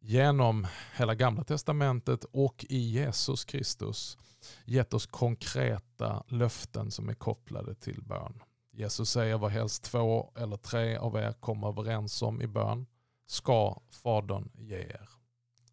genom 0.00 0.66
hela 0.96 1.14
gamla 1.14 1.44
testamentet 1.44 2.24
och 2.24 2.66
i 2.68 2.78
Jesus 2.78 3.44
Kristus 3.44 4.18
gett 4.64 4.94
oss 4.94 5.06
konkreta 5.06 6.24
löften 6.28 6.90
som 6.90 7.08
är 7.08 7.14
kopplade 7.14 7.74
till 7.74 8.02
bön. 8.02 8.42
Jesus 8.70 9.10
säger 9.10 9.38
vad 9.38 9.50
helst 9.50 9.82
två 9.82 10.32
eller 10.36 10.56
tre 10.56 10.96
av 10.96 11.16
er 11.16 11.32
kommer 11.32 11.68
överens 11.68 12.22
om 12.22 12.42
i 12.42 12.46
bön 12.46 12.86
ska 13.26 13.82
Fadern 13.90 14.50
ge 14.54 14.78
er. 14.78 15.08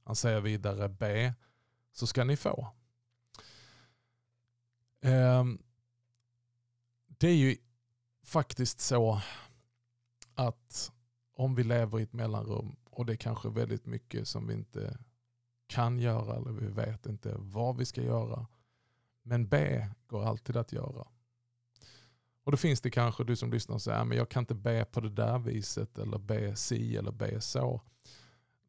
Han 0.04 0.16
säger 0.16 0.42
vidare 0.42 0.90
be 0.90 1.34
så 1.92 2.08
ska 2.08 2.24
ni 2.24 2.38
få. 2.38 2.68
Ehm, 5.02 5.64
det 7.08 7.28
är 7.28 7.36
ju 7.36 7.58
faktiskt 8.24 8.80
så 8.80 9.22
att 10.36 10.92
om 11.34 11.56
vi 11.56 11.64
lever 11.64 12.00
i 12.00 12.04
ett 12.04 12.14
mellanrum 12.14 12.76
och 12.90 13.06
det 13.06 13.14
är 13.14 13.18
kanske 13.18 13.50
väldigt 13.50 13.86
mycket 13.86 14.28
som 14.28 14.48
vi 14.48 14.54
inte 14.54 14.98
kan 15.68 16.00
göra 16.00 16.36
eller 16.36 16.52
vi 16.52 16.68
vet 16.68 17.06
inte 17.06 17.36
vad 17.38 17.78
vi 17.78 17.86
ska 17.86 18.02
göra. 18.02 18.48
Men 19.22 19.48
be 19.48 19.96
går 20.08 20.24
alltid 20.24 20.58
att 20.58 20.72
göra. 20.72 21.08
Och 22.48 22.52
då 22.52 22.58
finns 22.58 22.82
det 22.82 22.90
kanske 22.90 23.24
du 23.24 23.36
som 23.36 23.52
lyssnar 23.52 23.76
och 23.76 23.82
säger 23.82 24.00
att 24.00 24.16
jag 24.16 24.30
kan 24.30 24.42
inte 24.44 24.56
be 24.56 24.86
på 24.86 25.00
det 25.00 25.10
där 25.10 25.40
viset 25.40 25.98
eller 25.98 26.18
be 26.18 26.56
si 26.56 26.98
eller 26.98 27.12
be 27.12 27.42
så. 27.42 27.82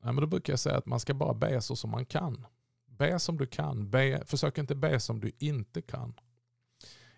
Nej, 0.03 0.13
men 0.13 0.17
då 0.17 0.27
brukar 0.27 0.53
jag 0.53 0.61
säga 0.61 0.77
att 0.77 0.87
man 0.87 1.01
ska 1.01 1.15
bara 1.15 1.35
be 1.35 1.61
så 1.61 1.77
som 1.77 1.91
man 1.91 2.07
kan. 2.07 2.47
Be 2.87 3.19
som 3.19 3.39
du 3.39 3.47
kan. 3.47 3.91
Be, 3.91 4.23
försök 4.27 4.59
inte 4.59 4.75
be 4.75 5.01
som 5.01 5.21
du 5.21 5.33
inte 5.39 5.83
kan. 5.83 6.15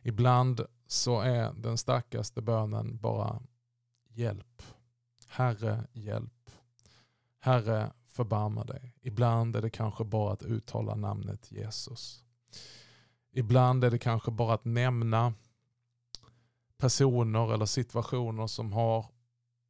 Ibland 0.03 0.61
så 0.87 1.21
är 1.21 1.53
den 1.53 1.79
starkaste 1.79 2.43
bönen 2.43 2.99
bara 2.99 3.43
hjälp. 4.09 4.63
Herre, 5.29 5.87
hjälp. 5.93 6.51
Herre, 7.39 7.93
förbarma 8.07 8.65
dig. 8.65 8.97
Ibland 9.03 9.57
är 9.57 9.63
det 9.63 9.71
kanske 9.71 10.05
bara 10.05 10.33
att 10.33 10.43
uttala 10.43 10.95
namnet 10.95 11.53
Jesus. 11.53 12.25
Ibland 13.33 13.85
är 13.85 13.91
det 13.91 13.99
kanske 13.99 14.31
bara 14.31 14.55
att 14.55 14.65
nämna 14.65 15.35
personer 16.81 17.55
eller 17.55 17.67
situationer 17.67 18.47
som 18.47 18.73
har 18.73 19.07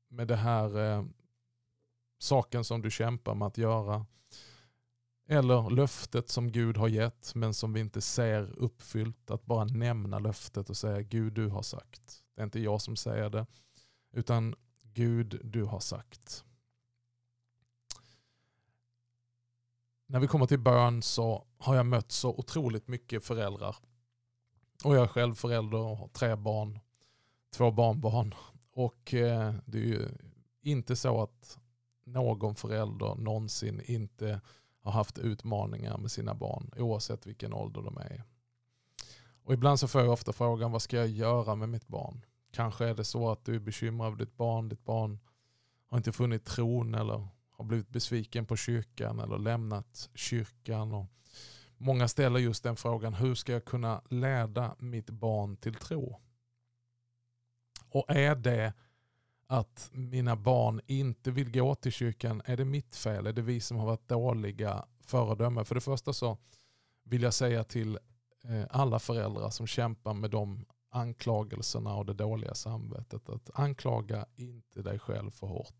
med 0.08 0.28
det 0.28 0.36
här 0.36 0.78
eh, 0.78 1.04
saken 2.18 2.64
som 2.64 2.82
du 2.82 2.90
kämpar 2.90 3.34
med 3.34 3.46
att 3.46 3.58
göra. 3.58 4.06
Eller 5.28 5.70
löftet 5.70 6.28
som 6.28 6.52
Gud 6.52 6.76
har 6.76 6.88
gett 6.88 7.34
men 7.34 7.54
som 7.54 7.72
vi 7.72 7.80
inte 7.80 8.00
ser 8.00 8.58
uppfyllt. 8.58 9.30
Att 9.30 9.46
bara 9.46 9.64
nämna 9.64 10.18
löftet 10.18 10.70
och 10.70 10.76
säga 10.76 11.02
Gud 11.02 11.32
du 11.32 11.48
har 11.48 11.62
sagt. 11.62 12.22
Det 12.34 12.42
är 12.42 12.44
inte 12.44 12.60
jag 12.60 12.80
som 12.80 12.96
säger 12.96 13.30
det. 13.30 13.46
Utan 14.12 14.54
Gud 14.82 15.40
du 15.44 15.64
har 15.64 15.80
sagt. 15.80 16.44
När 20.06 20.20
vi 20.20 20.26
kommer 20.26 20.46
till 20.46 20.58
bön 20.58 21.02
så 21.02 21.46
har 21.58 21.76
jag 21.76 21.86
mött 21.86 22.12
så 22.12 22.30
otroligt 22.30 22.88
mycket 22.88 23.24
föräldrar. 23.24 23.76
Och 24.84 24.96
jag 24.96 25.02
är 25.02 25.08
själv 25.08 25.34
förälder 25.34 25.78
och 25.78 25.96
har 25.96 26.08
tre 26.08 26.36
barn 26.36 26.78
två 27.50 27.70
barnbarn. 27.70 28.34
Och 28.72 29.14
eh, 29.14 29.54
det 29.66 29.78
är 29.78 29.84
ju 29.84 30.08
inte 30.62 30.96
så 30.96 31.22
att 31.22 31.58
någon 32.04 32.54
förälder 32.54 33.14
någonsin 33.14 33.82
inte 33.84 34.40
har 34.82 34.92
haft 34.92 35.18
utmaningar 35.18 35.98
med 35.98 36.10
sina 36.10 36.34
barn 36.34 36.70
oavsett 36.76 37.26
vilken 37.26 37.52
ålder 37.52 37.82
de 37.82 37.98
är 37.98 38.12
i. 38.12 38.22
Och 39.44 39.52
ibland 39.54 39.80
så 39.80 39.88
får 39.88 40.00
jag 40.00 40.12
ofta 40.12 40.32
frågan 40.32 40.72
vad 40.72 40.82
ska 40.82 40.96
jag 40.96 41.08
göra 41.08 41.54
med 41.54 41.68
mitt 41.68 41.88
barn? 41.88 42.24
Kanske 42.52 42.86
är 42.86 42.94
det 42.94 43.04
så 43.04 43.30
att 43.30 43.44
du 43.44 43.54
är 43.54 43.58
bekymrad 43.58 44.06
över 44.06 44.18
ditt 44.18 44.36
barn. 44.36 44.68
Ditt 44.68 44.84
barn 44.84 45.18
har 45.86 45.98
inte 45.98 46.12
funnit 46.12 46.44
tron 46.44 46.94
eller 46.94 47.28
har 47.50 47.64
blivit 47.64 47.88
besviken 47.88 48.46
på 48.46 48.56
kyrkan 48.56 49.20
eller 49.20 49.38
lämnat 49.38 50.10
kyrkan. 50.14 50.92
Och 50.92 51.06
många 51.76 52.08
ställer 52.08 52.40
just 52.40 52.64
den 52.64 52.76
frågan, 52.76 53.14
hur 53.14 53.34
ska 53.34 53.52
jag 53.52 53.64
kunna 53.64 54.02
leda 54.10 54.76
mitt 54.78 55.10
barn 55.10 55.56
till 55.56 55.74
tro? 55.74 56.16
Och 57.90 58.04
är 58.08 58.34
det 58.34 58.72
att 59.46 59.90
mina 59.92 60.36
barn 60.36 60.80
inte 60.86 61.30
vill 61.30 61.52
gå 61.52 61.74
till 61.74 61.92
kyrkan, 61.92 62.42
är 62.44 62.56
det 62.56 62.64
mitt 62.64 62.96
fel? 62.96 63.26
Är 63.26 63.32
det 63.32 63.42
vi 63.42 63.60
som 63.60 63.76
har 63.76 63.86
varit 63.86 64.08
dåliga 64.08 64.84
föredömen? 65.00 65.64
För 65.64 65.74
det 65.74 65.80
första 65.80 66.12
så 66.12 66.38
vill 67.04 67.22
jag 67.22 67.34
säga 67.34 67.64
till 67.64 67.98
eh, 68.44 68.64
alla 68.70 68.98
föräldrar 68.98 69.50
som 69.50 69.66
kämpar 69.66 70.14
med 70.14 70.30
de 70.30 70.66
anklagelserna 70.90 71.94
och 71.94 72.06
det 72.06 72.14
dåliga 72.14 72.54
samvetet 72.54 73.28
att 73.28 73.50
anklaga 73.54 74.26
inte 74.36 74.82
dig 74.82 74.98
själv 74.98 75.30
för 75.30 75.46
hårt. 75.46 75.74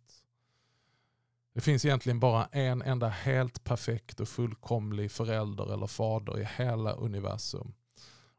Det 1.54 1.60
finns 1.60 1.84
egentligen 1.84 2.20
bara 2.20 2.46
en 2.46 2.82
enda 2.82 3.08
helt 3.08 3.64
perfekt 3.64 4.20
och 4.20 4.28
fullkomlig 4.28 5.10
förälder 5.10 5.72
eller 5.72 5.86
fader 5.86 6.40
i 6.40 6.48
hela 6.56 6.92
universum. 6.92 7.74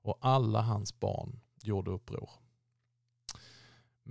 Och 0.02 0.18
alla 0.22 0.62
hans 0.62 1.00
barn 1.00 1.40
gjorde 1.62 1.92
uppror. 1.92 2.30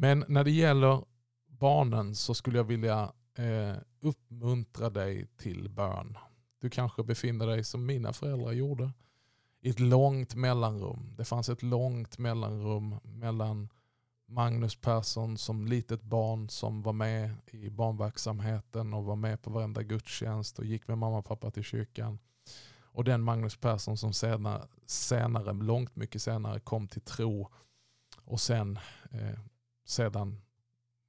Men 0.01 0.25
när 0.29 0.45
det 0.45 0.51
gäller 0.51 1.05
barnen 1.47 2.15
så 2.15 2.35
skulle 2.35 2.57
jag 2.57 2.65
vilja 2.65 3.13
eh, 3.39 3.77
uppmuntra 4.01 4.91
dig 4.91 5.27
till 5.37 5.69
bön. 5.69 6.19
Du 6.61 6.71
kanske 6.71 7.03
befinner 7.03 7.47
dig 7.47 7.65
som 7.65 7.87
mina 7.87 8.13
föräldrar 8.13 8.53
gjorde 8.53 8.93
i 9.61 9.71
ett 9.71 9.81
långt 9.81 10.35
mellanrum. 10.35 11.15
Det 11.17 11.25
fanns 11.25 11.49
ett 11.49 11.63
långt 11.63 12.19
mellanrum 12.19 12.95
mellan 13.03 13.69
Magnus 14.27 14.77
Persson 14.77 15.39
som 15.39 15.67
litet 15.67 16.03
barn 16.03 16.49
som 16.49 16.83
var 16.83 16.93
med 16.93 17.35
i 17.47 17.71
barnverksamheten 17.71 18.95
och 18.95 19.05
var 19.05 19.17
med 19.17 19.43
på 19.43 19.51
varenda 19.51 19.83
gudstjänst 19.83 20.59
och 20.59 20.65
gick 20.65 20.89
med 20.89 20.99
mamma 20.99 21.19
och 21.19 21.27
pappa 21.27 21.51
till 21.51 21.65
kyrkan. 21.65 22.19
Och 22.81 23.05
den 23.05 23.23
Magnus 23.23 23.57
Persson 23.57 23.97
som 23.97 24.13
senare, 24.13 24.69
senare 24.87 25.53
långt 25.53 25.97
mycket 25.97 26.23
senare 26.23 26.61
kom 26.61 26.89
till 26.89 27.03
tro 27.03 27.49
och 28.25 28.41
sen 28.41 28.79
eh, 29.11 29.39
sedan 29.91 30.41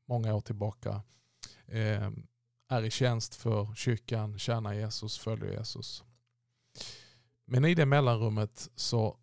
många 0.06 0.36
år 0.36 0.42
tillbaka 0.42 1.02
eh, 1.66 2.10
är 2.70 2.84
i 2.84 2.92
tjänst 2.92 3.36
för 3.36 3.76
kyrkan, 3.76 4.40
tjänar 4.40 4.74
Jesus, 4.74 5.18
följer 5.18 5.52
Jesus. 5.52 6.04
Men 7.46 7.66
i 7.66 7.76
det 7.76 7.86
mellanrummet 7.86 8.70
så 8.76 9.18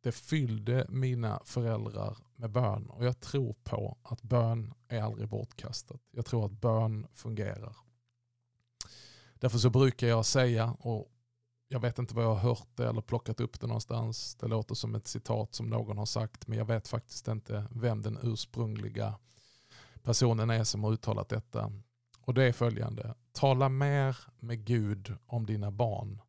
det 0.00 0.12
fyllde 0.12 0.86
mina 0.88 1.42
föräldrar 1.44 2.16
med 2.36 2.50
bön 2.50 2.86
och 2.86 3.04
jag 3.04 3.20
tror 3.20 3.54
på 3.64 3.98
att 4.02 4.22
bön 4.22 4.74
är 4.88 5.02
aldrig 5.02 5.28
bortkastat. 5.28 6.00
Jag 6.10 6.26
tror 6.26 6.46
att 6.46 6.52
bön 6.52 7.06
fungerar. 7.12 7.76
Därför 9.34 9.58
så 9.58 9.70
brukar 9.70 10.06
jag 10.06 10.26
säga, 10.26 10.72
och 10.72 11.08
jag 11.74 11.80
vet 11.80 11.98
inte 11.98 12.14
vad 12.14 12.24
jag 12.24 12.34
har 12.34 12.48
hört 12.48 12.68
det 12.74 12.88
eller 12.88 13.00
plockat 13.00 13.40
upp 13.40 13.60
det 13.60 13.66
någonstans. 13.66 14.34
Det 14.34 14.48
låter 14.48 14.74
som 14.74 14.94
ett 14.94 15.06
citat 15.06 15.54
som 15.54 15.66
någon 15.66 15.98
har 15.98 16.06
sagt 16.06 16.46
men 16.46 16.58
jag 16.58 16.64
vet 16.64 16.88
faktiskt 16.88 17.28
inte 17.28 17.66
vem 17.70 18.02
den 18.02 18.18
ursprungliga 18.22 19.14
personen 20.02 20.50
är 20.50 20.64
som 20.64 20.84
har 20.84 20.92
uttalat 20.92 21.28
detta. 21.28 21.72
Och 22.20 22.34
det 22.34 22.44
är 22.44 22.52
följande. 22.52 23.14
Tala 23.32 23.68
mer 23.68 24.16
med 24.38 24.64
Gud 24.64 25.14
om 25.26 25.46
dina 25.46 25.70
barn 25.70 26.22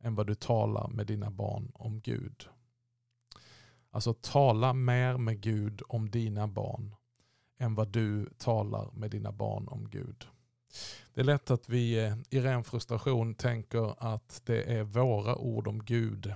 än 0.00 0.14
vad 0.14 0.26
du 0.26 0.34
talar 0.34 0.88
med 0.88 1.06
dina 1.06 1.30
barn 1.30 1.70
om 1.74 2.00
Gud. 2.00 2.48
Alltså 3.90 4.14
tala 4.14 4.72
mer 4.72 5.16
med 5.16 5.40
Gud 5.40 5.82
om 5.88 6.10
dina 6.10 6.48
barn 6.48 6.94
än 7.58 7.74
vad 7.74 7.88
du 7.88 8.26
talar 8.38 8.90
med 8.92 9.10
dina 9.10 9.32
barn 9.32 9.68
om 9.68 9.90
Gud. 9.90 10.26
Det 11.14 11.20
är 11.20 11.24
lätt 11.24 11.50
att 11.50 11.68
vi 11.68 12.04
eh, 12.04 12.16
i 12.30 12.40
ren 12.40 12.64
frustration 12.64 13.34
tänker 13.34 14.12
att 14.12 14.42
det 14.44 14.62
är 14.62 14.82
våra 14.82 15.36
ord 15.36 15.68
om 15.68 15.84
Gud 15.84 16.34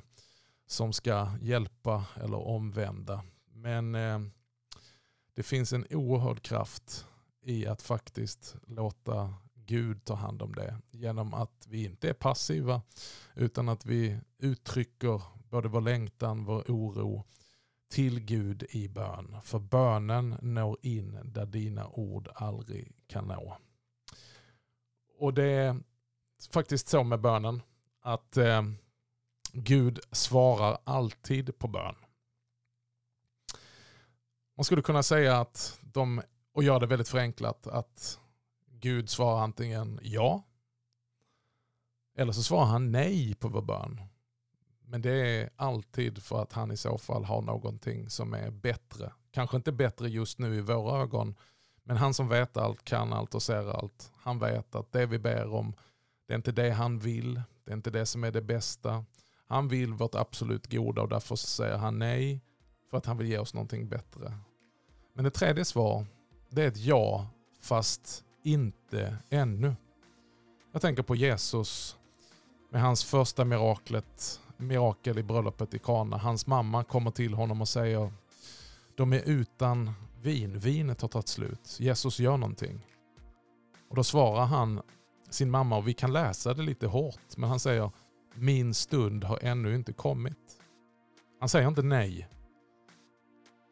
som 0.66 0.92
ska 0.92 1.29
hjälpa 1.40 2.07
eller 2.16 2.38
omvända. 2.38 3.25
Men 3.53 3.94
eh, 3.94 4.20
det 5.35 5.42
finns 5.42 5.73
en 5.73 5.87
oerhörd 5.90 6.42
kraft 6.42 7.07
i 7.42 7.66
att 7.66 7.83
faktiskt 7.83 8.57
låta 8.66 9.35
Gud 9.55 10.05
ta 10.05 10.14
hand 10.14 10.42
om 10.42 10.55
det. 10.55 10.79
Genom 10.90 11.35
att 11.35 11.66
vi 11.68 11.85
inte 11.85 12.09
är 12.09 12.14
passiva 12.14 12.83
utan 13.35 13.68
att 13.68 13.87
vi 13.87 14.18
uttrycker 14.38 15.23
både 15.51 15.68
vår 15.68 15.81
längtan, 15.81 16.44
vår 16.44 16.64
oro 16.68 17.25
till 17.90 18.20
Gud 18.20 18.66
i 18.70 18.88
bön. 18.88 19.37
För 19.42 19.59
bönen 19.59 20.37
når 20.42 20.79
in 20.83 21.18
där 21.25 21.47
dina 21.47 21.88
ord 21.88 22.29
aldrig 22.35 22.92
kan 23.07 23.29
nå. 23.29 23.57
Och 25.18 25.35
det 25.35 25.44
är 25.44 25.81
faktiskt 26.50 26.88
så 26.88 27.05
med 27.05 27.20
bönen 27.20 27.62
att 28.00 28.37
eh, 28.37 28.62
Gud 29.53 30.00
svarar 30.12 30.79
alltid 30.85 31.59
på 31.59 31.68
bön. 31.68 31.94
Man 34.57 34.64
skulle 34.64 34.83
kunna 34.83 35.03
säga 35.03 35.40
att 35.40 35.81
de, 35.83 36.22
och 36.53 36.64
göra 36.64 36.79
det 36.79 36.87
väldigt 36.87 37.09
förenklat, 37.09 37.66
att 37.66 38.20
Gud 38.66 39.11
svarar 39.11 39.42
antingen 39.42 40.00
ja 40.03 40.42
eller 42.16 42.33
så 42.33 42.42
svarar 42.42 42.66
han 42.66 42.92
nej 42.92 43.35
på 43.35 43.48
vår 43.48 43.62
bön. 43.62 44.00
Men 44.87 45.03
det 45.03 45.12
är 45.12 45.50
alltid 45.57 46.22
för 46.22 46.42
att 46.42 46.53
han 46.53 46.70
i 46.70 46.77
så 46.77 46.98
fall 46.98 47.24
har 47.24 47.42
någonting 47.42 48.11
som 48.11 48.35
är 48.35 48.50
bättre. 48.50 49.12
Kanske 49.31 49.57
inte 49.57 49.72
bättre 49.72 50.09
just 50.09 50.38
nu 50.38 50.55
i 50.55 50.61
våra 50.61 51.03
ögon, 51.03 51.35
men 51.85 51.97
han 51.97 52.14
som 52.14 52.29
vet 52.29 52.57
allt, 52.57 52.85
kan 52.85 53.12
allt 53.12 53.35
och 53.35 53.42
ser 53.42 53.70
allt. 53.70 54.12
Han 54.16 54.38
vet 54.38 54.75
att 54.75 54.92
det 54.92 55.07
vi 55.07 55.18
ber 55.18 55.55
om, 55.55 55.75
det 56.27 56.33
är 56.33 56.37
inte 56.37 56.53
det 56.53 56.70
han 56.70 56.99
vill, 56.99 57.42
det 57.64 57.70
är 57.70 57.77
inte 57.77 57.90
det 57.90 58.07
som 58.07 58.25
är 58.25 58.31
det 58.31 58.42
bästa. 58.42 59.05
Han 59.47 59.68
vill 59.68 59.92
vårt 59.92 60.14
absolut 60.14 60.73
goda 60.73 61.03
och 61.03 61.09
därför 61.09 61.37
säger 61.37 61.77
han 61.77 61.99
nej 61.99 62.40
för 62.90 62.99
att 62.99 63.07
han 63.07 63.18
vill 63.18 63.29
ge 63.29 63.38
oss 63.38 63.55
någonting 63.55 63.88
bättre. 63.88 64.38
Men 65.12 65.25
det 65.25 65.31
tredje 65.31 65.64
svar, 65.64 66.07
det 66.49 66.62
är 66.62 66.68
ett 66.68 66.77
ja, 66.77 67.27
fast 67.61 68.25
inte 68.42 69.16
ännu. 69.31 69.77
Jag 70.73 70.83
tänker 70.83 71.03
på 71.03 71.16
Jesus 71.16 71.97
med 72.70 72.83
hans 72.83 73.05
första 73.05 73.44
miraklet, 73.44 74.40
mirakel 74.57 75.18
i 75.18 75.23
bröllopet 75.23 75.75
i 75.75 75.79
Kana. 75.79 76.16
Hans 76.16 76.47
mamma 76.47 76.85
kommer 76.85 77.11
till 77.11 77.35
honom 77.35 77.61
och 77.61 77.68
säger 77.68 78.12
de 78.97 79.12
är 79.12 79.23
utan 79.29 79.92
vin. 80.25 80.59
Vinet 80.59 81.01
har 81.01 81.09
tagit 81.09 81.29
slut. 81.29 81.77
Jesus 81.81 82.21
gör 82.21 82.37
någonting. 82.37 82.87
Och 83.89 83.97
då 83.97 84.05
svarar 84.05 84.45
han 84.45 84.81
sin 85.31 85.51
mamma 85.51 85.77
och 85.77 85.89
vi 85.89 85.95
kan 85.95 86.13
läsa 86.13 86.55
det 86.55 86.63
lite 86.63 86.87
hårt 86.87 87.37
men 87.37 87.49
han 87.49 87.61
säger 87.61 87.91
min 88.35 88.75
stund 88.75 89.25
har 89.25 89.39
ännu 89.43 89.75
inte 89.75 89.93
kommit. 89.93 90.61
Han 91.41 91.49
säger 91.49 91.69
inte 91.69 91.83
nej. 91.83 92.29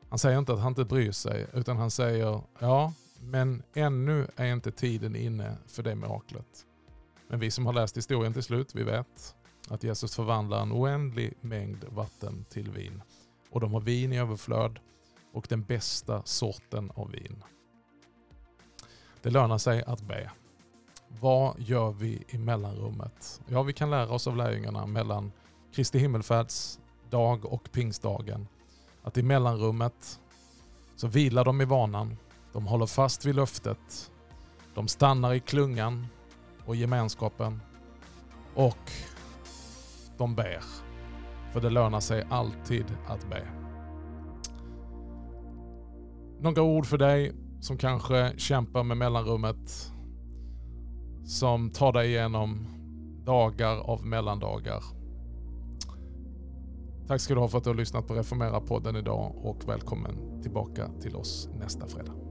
Han 0.09 0.19
säger 0.19 0.39
inte 0.39 0.53
att 0.53 0.61
han 0.61 0.71
inte 0.71 0.85
bryr 0.85 1.13
sig 1.13 1.47
utan 1.53 1.77
han 1.77 1.91
säger 1.91 2.41
ja 2.59 2.93
men 3.21 3.63
ännu 3.75 4.27
är 4.37 4.53
inte 4.53 4.73
tiden 4.73 5.17
inne 5.17 5.57
för 5.67 5.83
det 5.83 5.95
miraklet. 5.95 6.67
Men 7.29 7.41
vi 7.41 7.51
som 7.51 7.67
har 7.67 7.73
läst 7.73 7.97
historien 7.97 8.33
till 8.33 8.43
slut, 8.43 8.75
vi 8.75 8.83
vet 8.83 9.35
att 9.69 9.85
Jesus 9.85 10.17
förvandlar 10.17 10.63
en 10.63 10.73
oändlig 10.73 11.35
mängd 11.41 11.85
vatten 11.89 12.45
till 12.51 12.71
vin. 12.71 13.03
Och 13.51 13.61
de 13.61 13.73
har 13.73 13.81
vin 13.81 14.13
i 14.13 14.19
överflöd 14.19 14.79
och 15.33 15.47
den 15.49 15.63
bästa 15.63 16.23
sorten 16.25 16.91
av 16.95 17.11
vin. 17.11 17.45
Det 19.23 19.31
lönar 19.31 19.59
sig 19.59 19.83
att 19.83 20.03
be. 20.03 20.31
Vad 21.09 21.61
gör 21.61 21.91
vi 21.91 22.25
i 22.29 22.39
mellanrummet? 22.39 23.41
Ja, 23.49 23.63
vi 23.63 23.73
kan 23.73 23.91
lära 23.91 24.11
oss 24.11 24.27
av 24.27 24.37
lärjungarna 24.37 24.87
mellan 24.87 25.33
Kristi 25.75 25.99
himmelfärds 25.99 26.79
dag 27.11 27.45
och 27.45 27.73
pingstdagen. 27.73 28.49
Att 29.03 29.19
i 29.19 29.23
mellanrummet 29.23 30.21
så 30.97 31.07
vilar 31.07 31.45
de 31.45 31.61
i 31.61 31.65
vanan 31.65 32.17
de 32.53 32.67
håller 32.67 32.87
fast 32.87 33.25
vid 33.25 33.35
löftet. 33.35 34.11
De 34.75 34.89
stannar 34.89 35.35
i 35.35 35.41
klungan 35.41 36.07
och 36.67 36.77
gemenskapen. 36.77 37.61
Och 38.55 38.93
de 40.19 40.35
ber. 40.35 40.63
För 41.53 41.61
det 41.61 41.71
lönar 41.71 42.01
sig 42.01 42.27
alltid 42.31 42.87
att 43.07 43.31
be. 43.31 43.62
Några 46.43 46.63
ord 46.63 46.87
för 46.87 46.99
dig 46.99 47.33
som 47.61 47.79
kanske 47.79 48.33
kämpar 48.37 48.83
med 48.83 48.97
mellanrummet. 48.97 49.93
Som 51.25 51.71
tar 51.71 51.93
dig 51.93 52.09
igenom 52.09 52.67
dagar 53.25 53.77
av 53.77 54.07
mellandagar. 54.07 54.83
Tack 57.07 57.21
ska 57.21 57.35
du 57.35 57.41
ha 57.41 57.49
för 57.49 57.59
att 57.59 57.65
du 57.65 57.71
har 57.71 57.75
lyssnat 57.75 58.07
på 58.07 58.15
Reformera 58.15 58.61
podden 58.61 58.97
idag 58.97 59.33
och 59.43 59.69
välkommen 59.69 60.43
tillbaka 60.43 60.91
till 61.01 61.17
oss 61.17 61.49
nästa 61.59 61.87
fredag. 61.87 62.22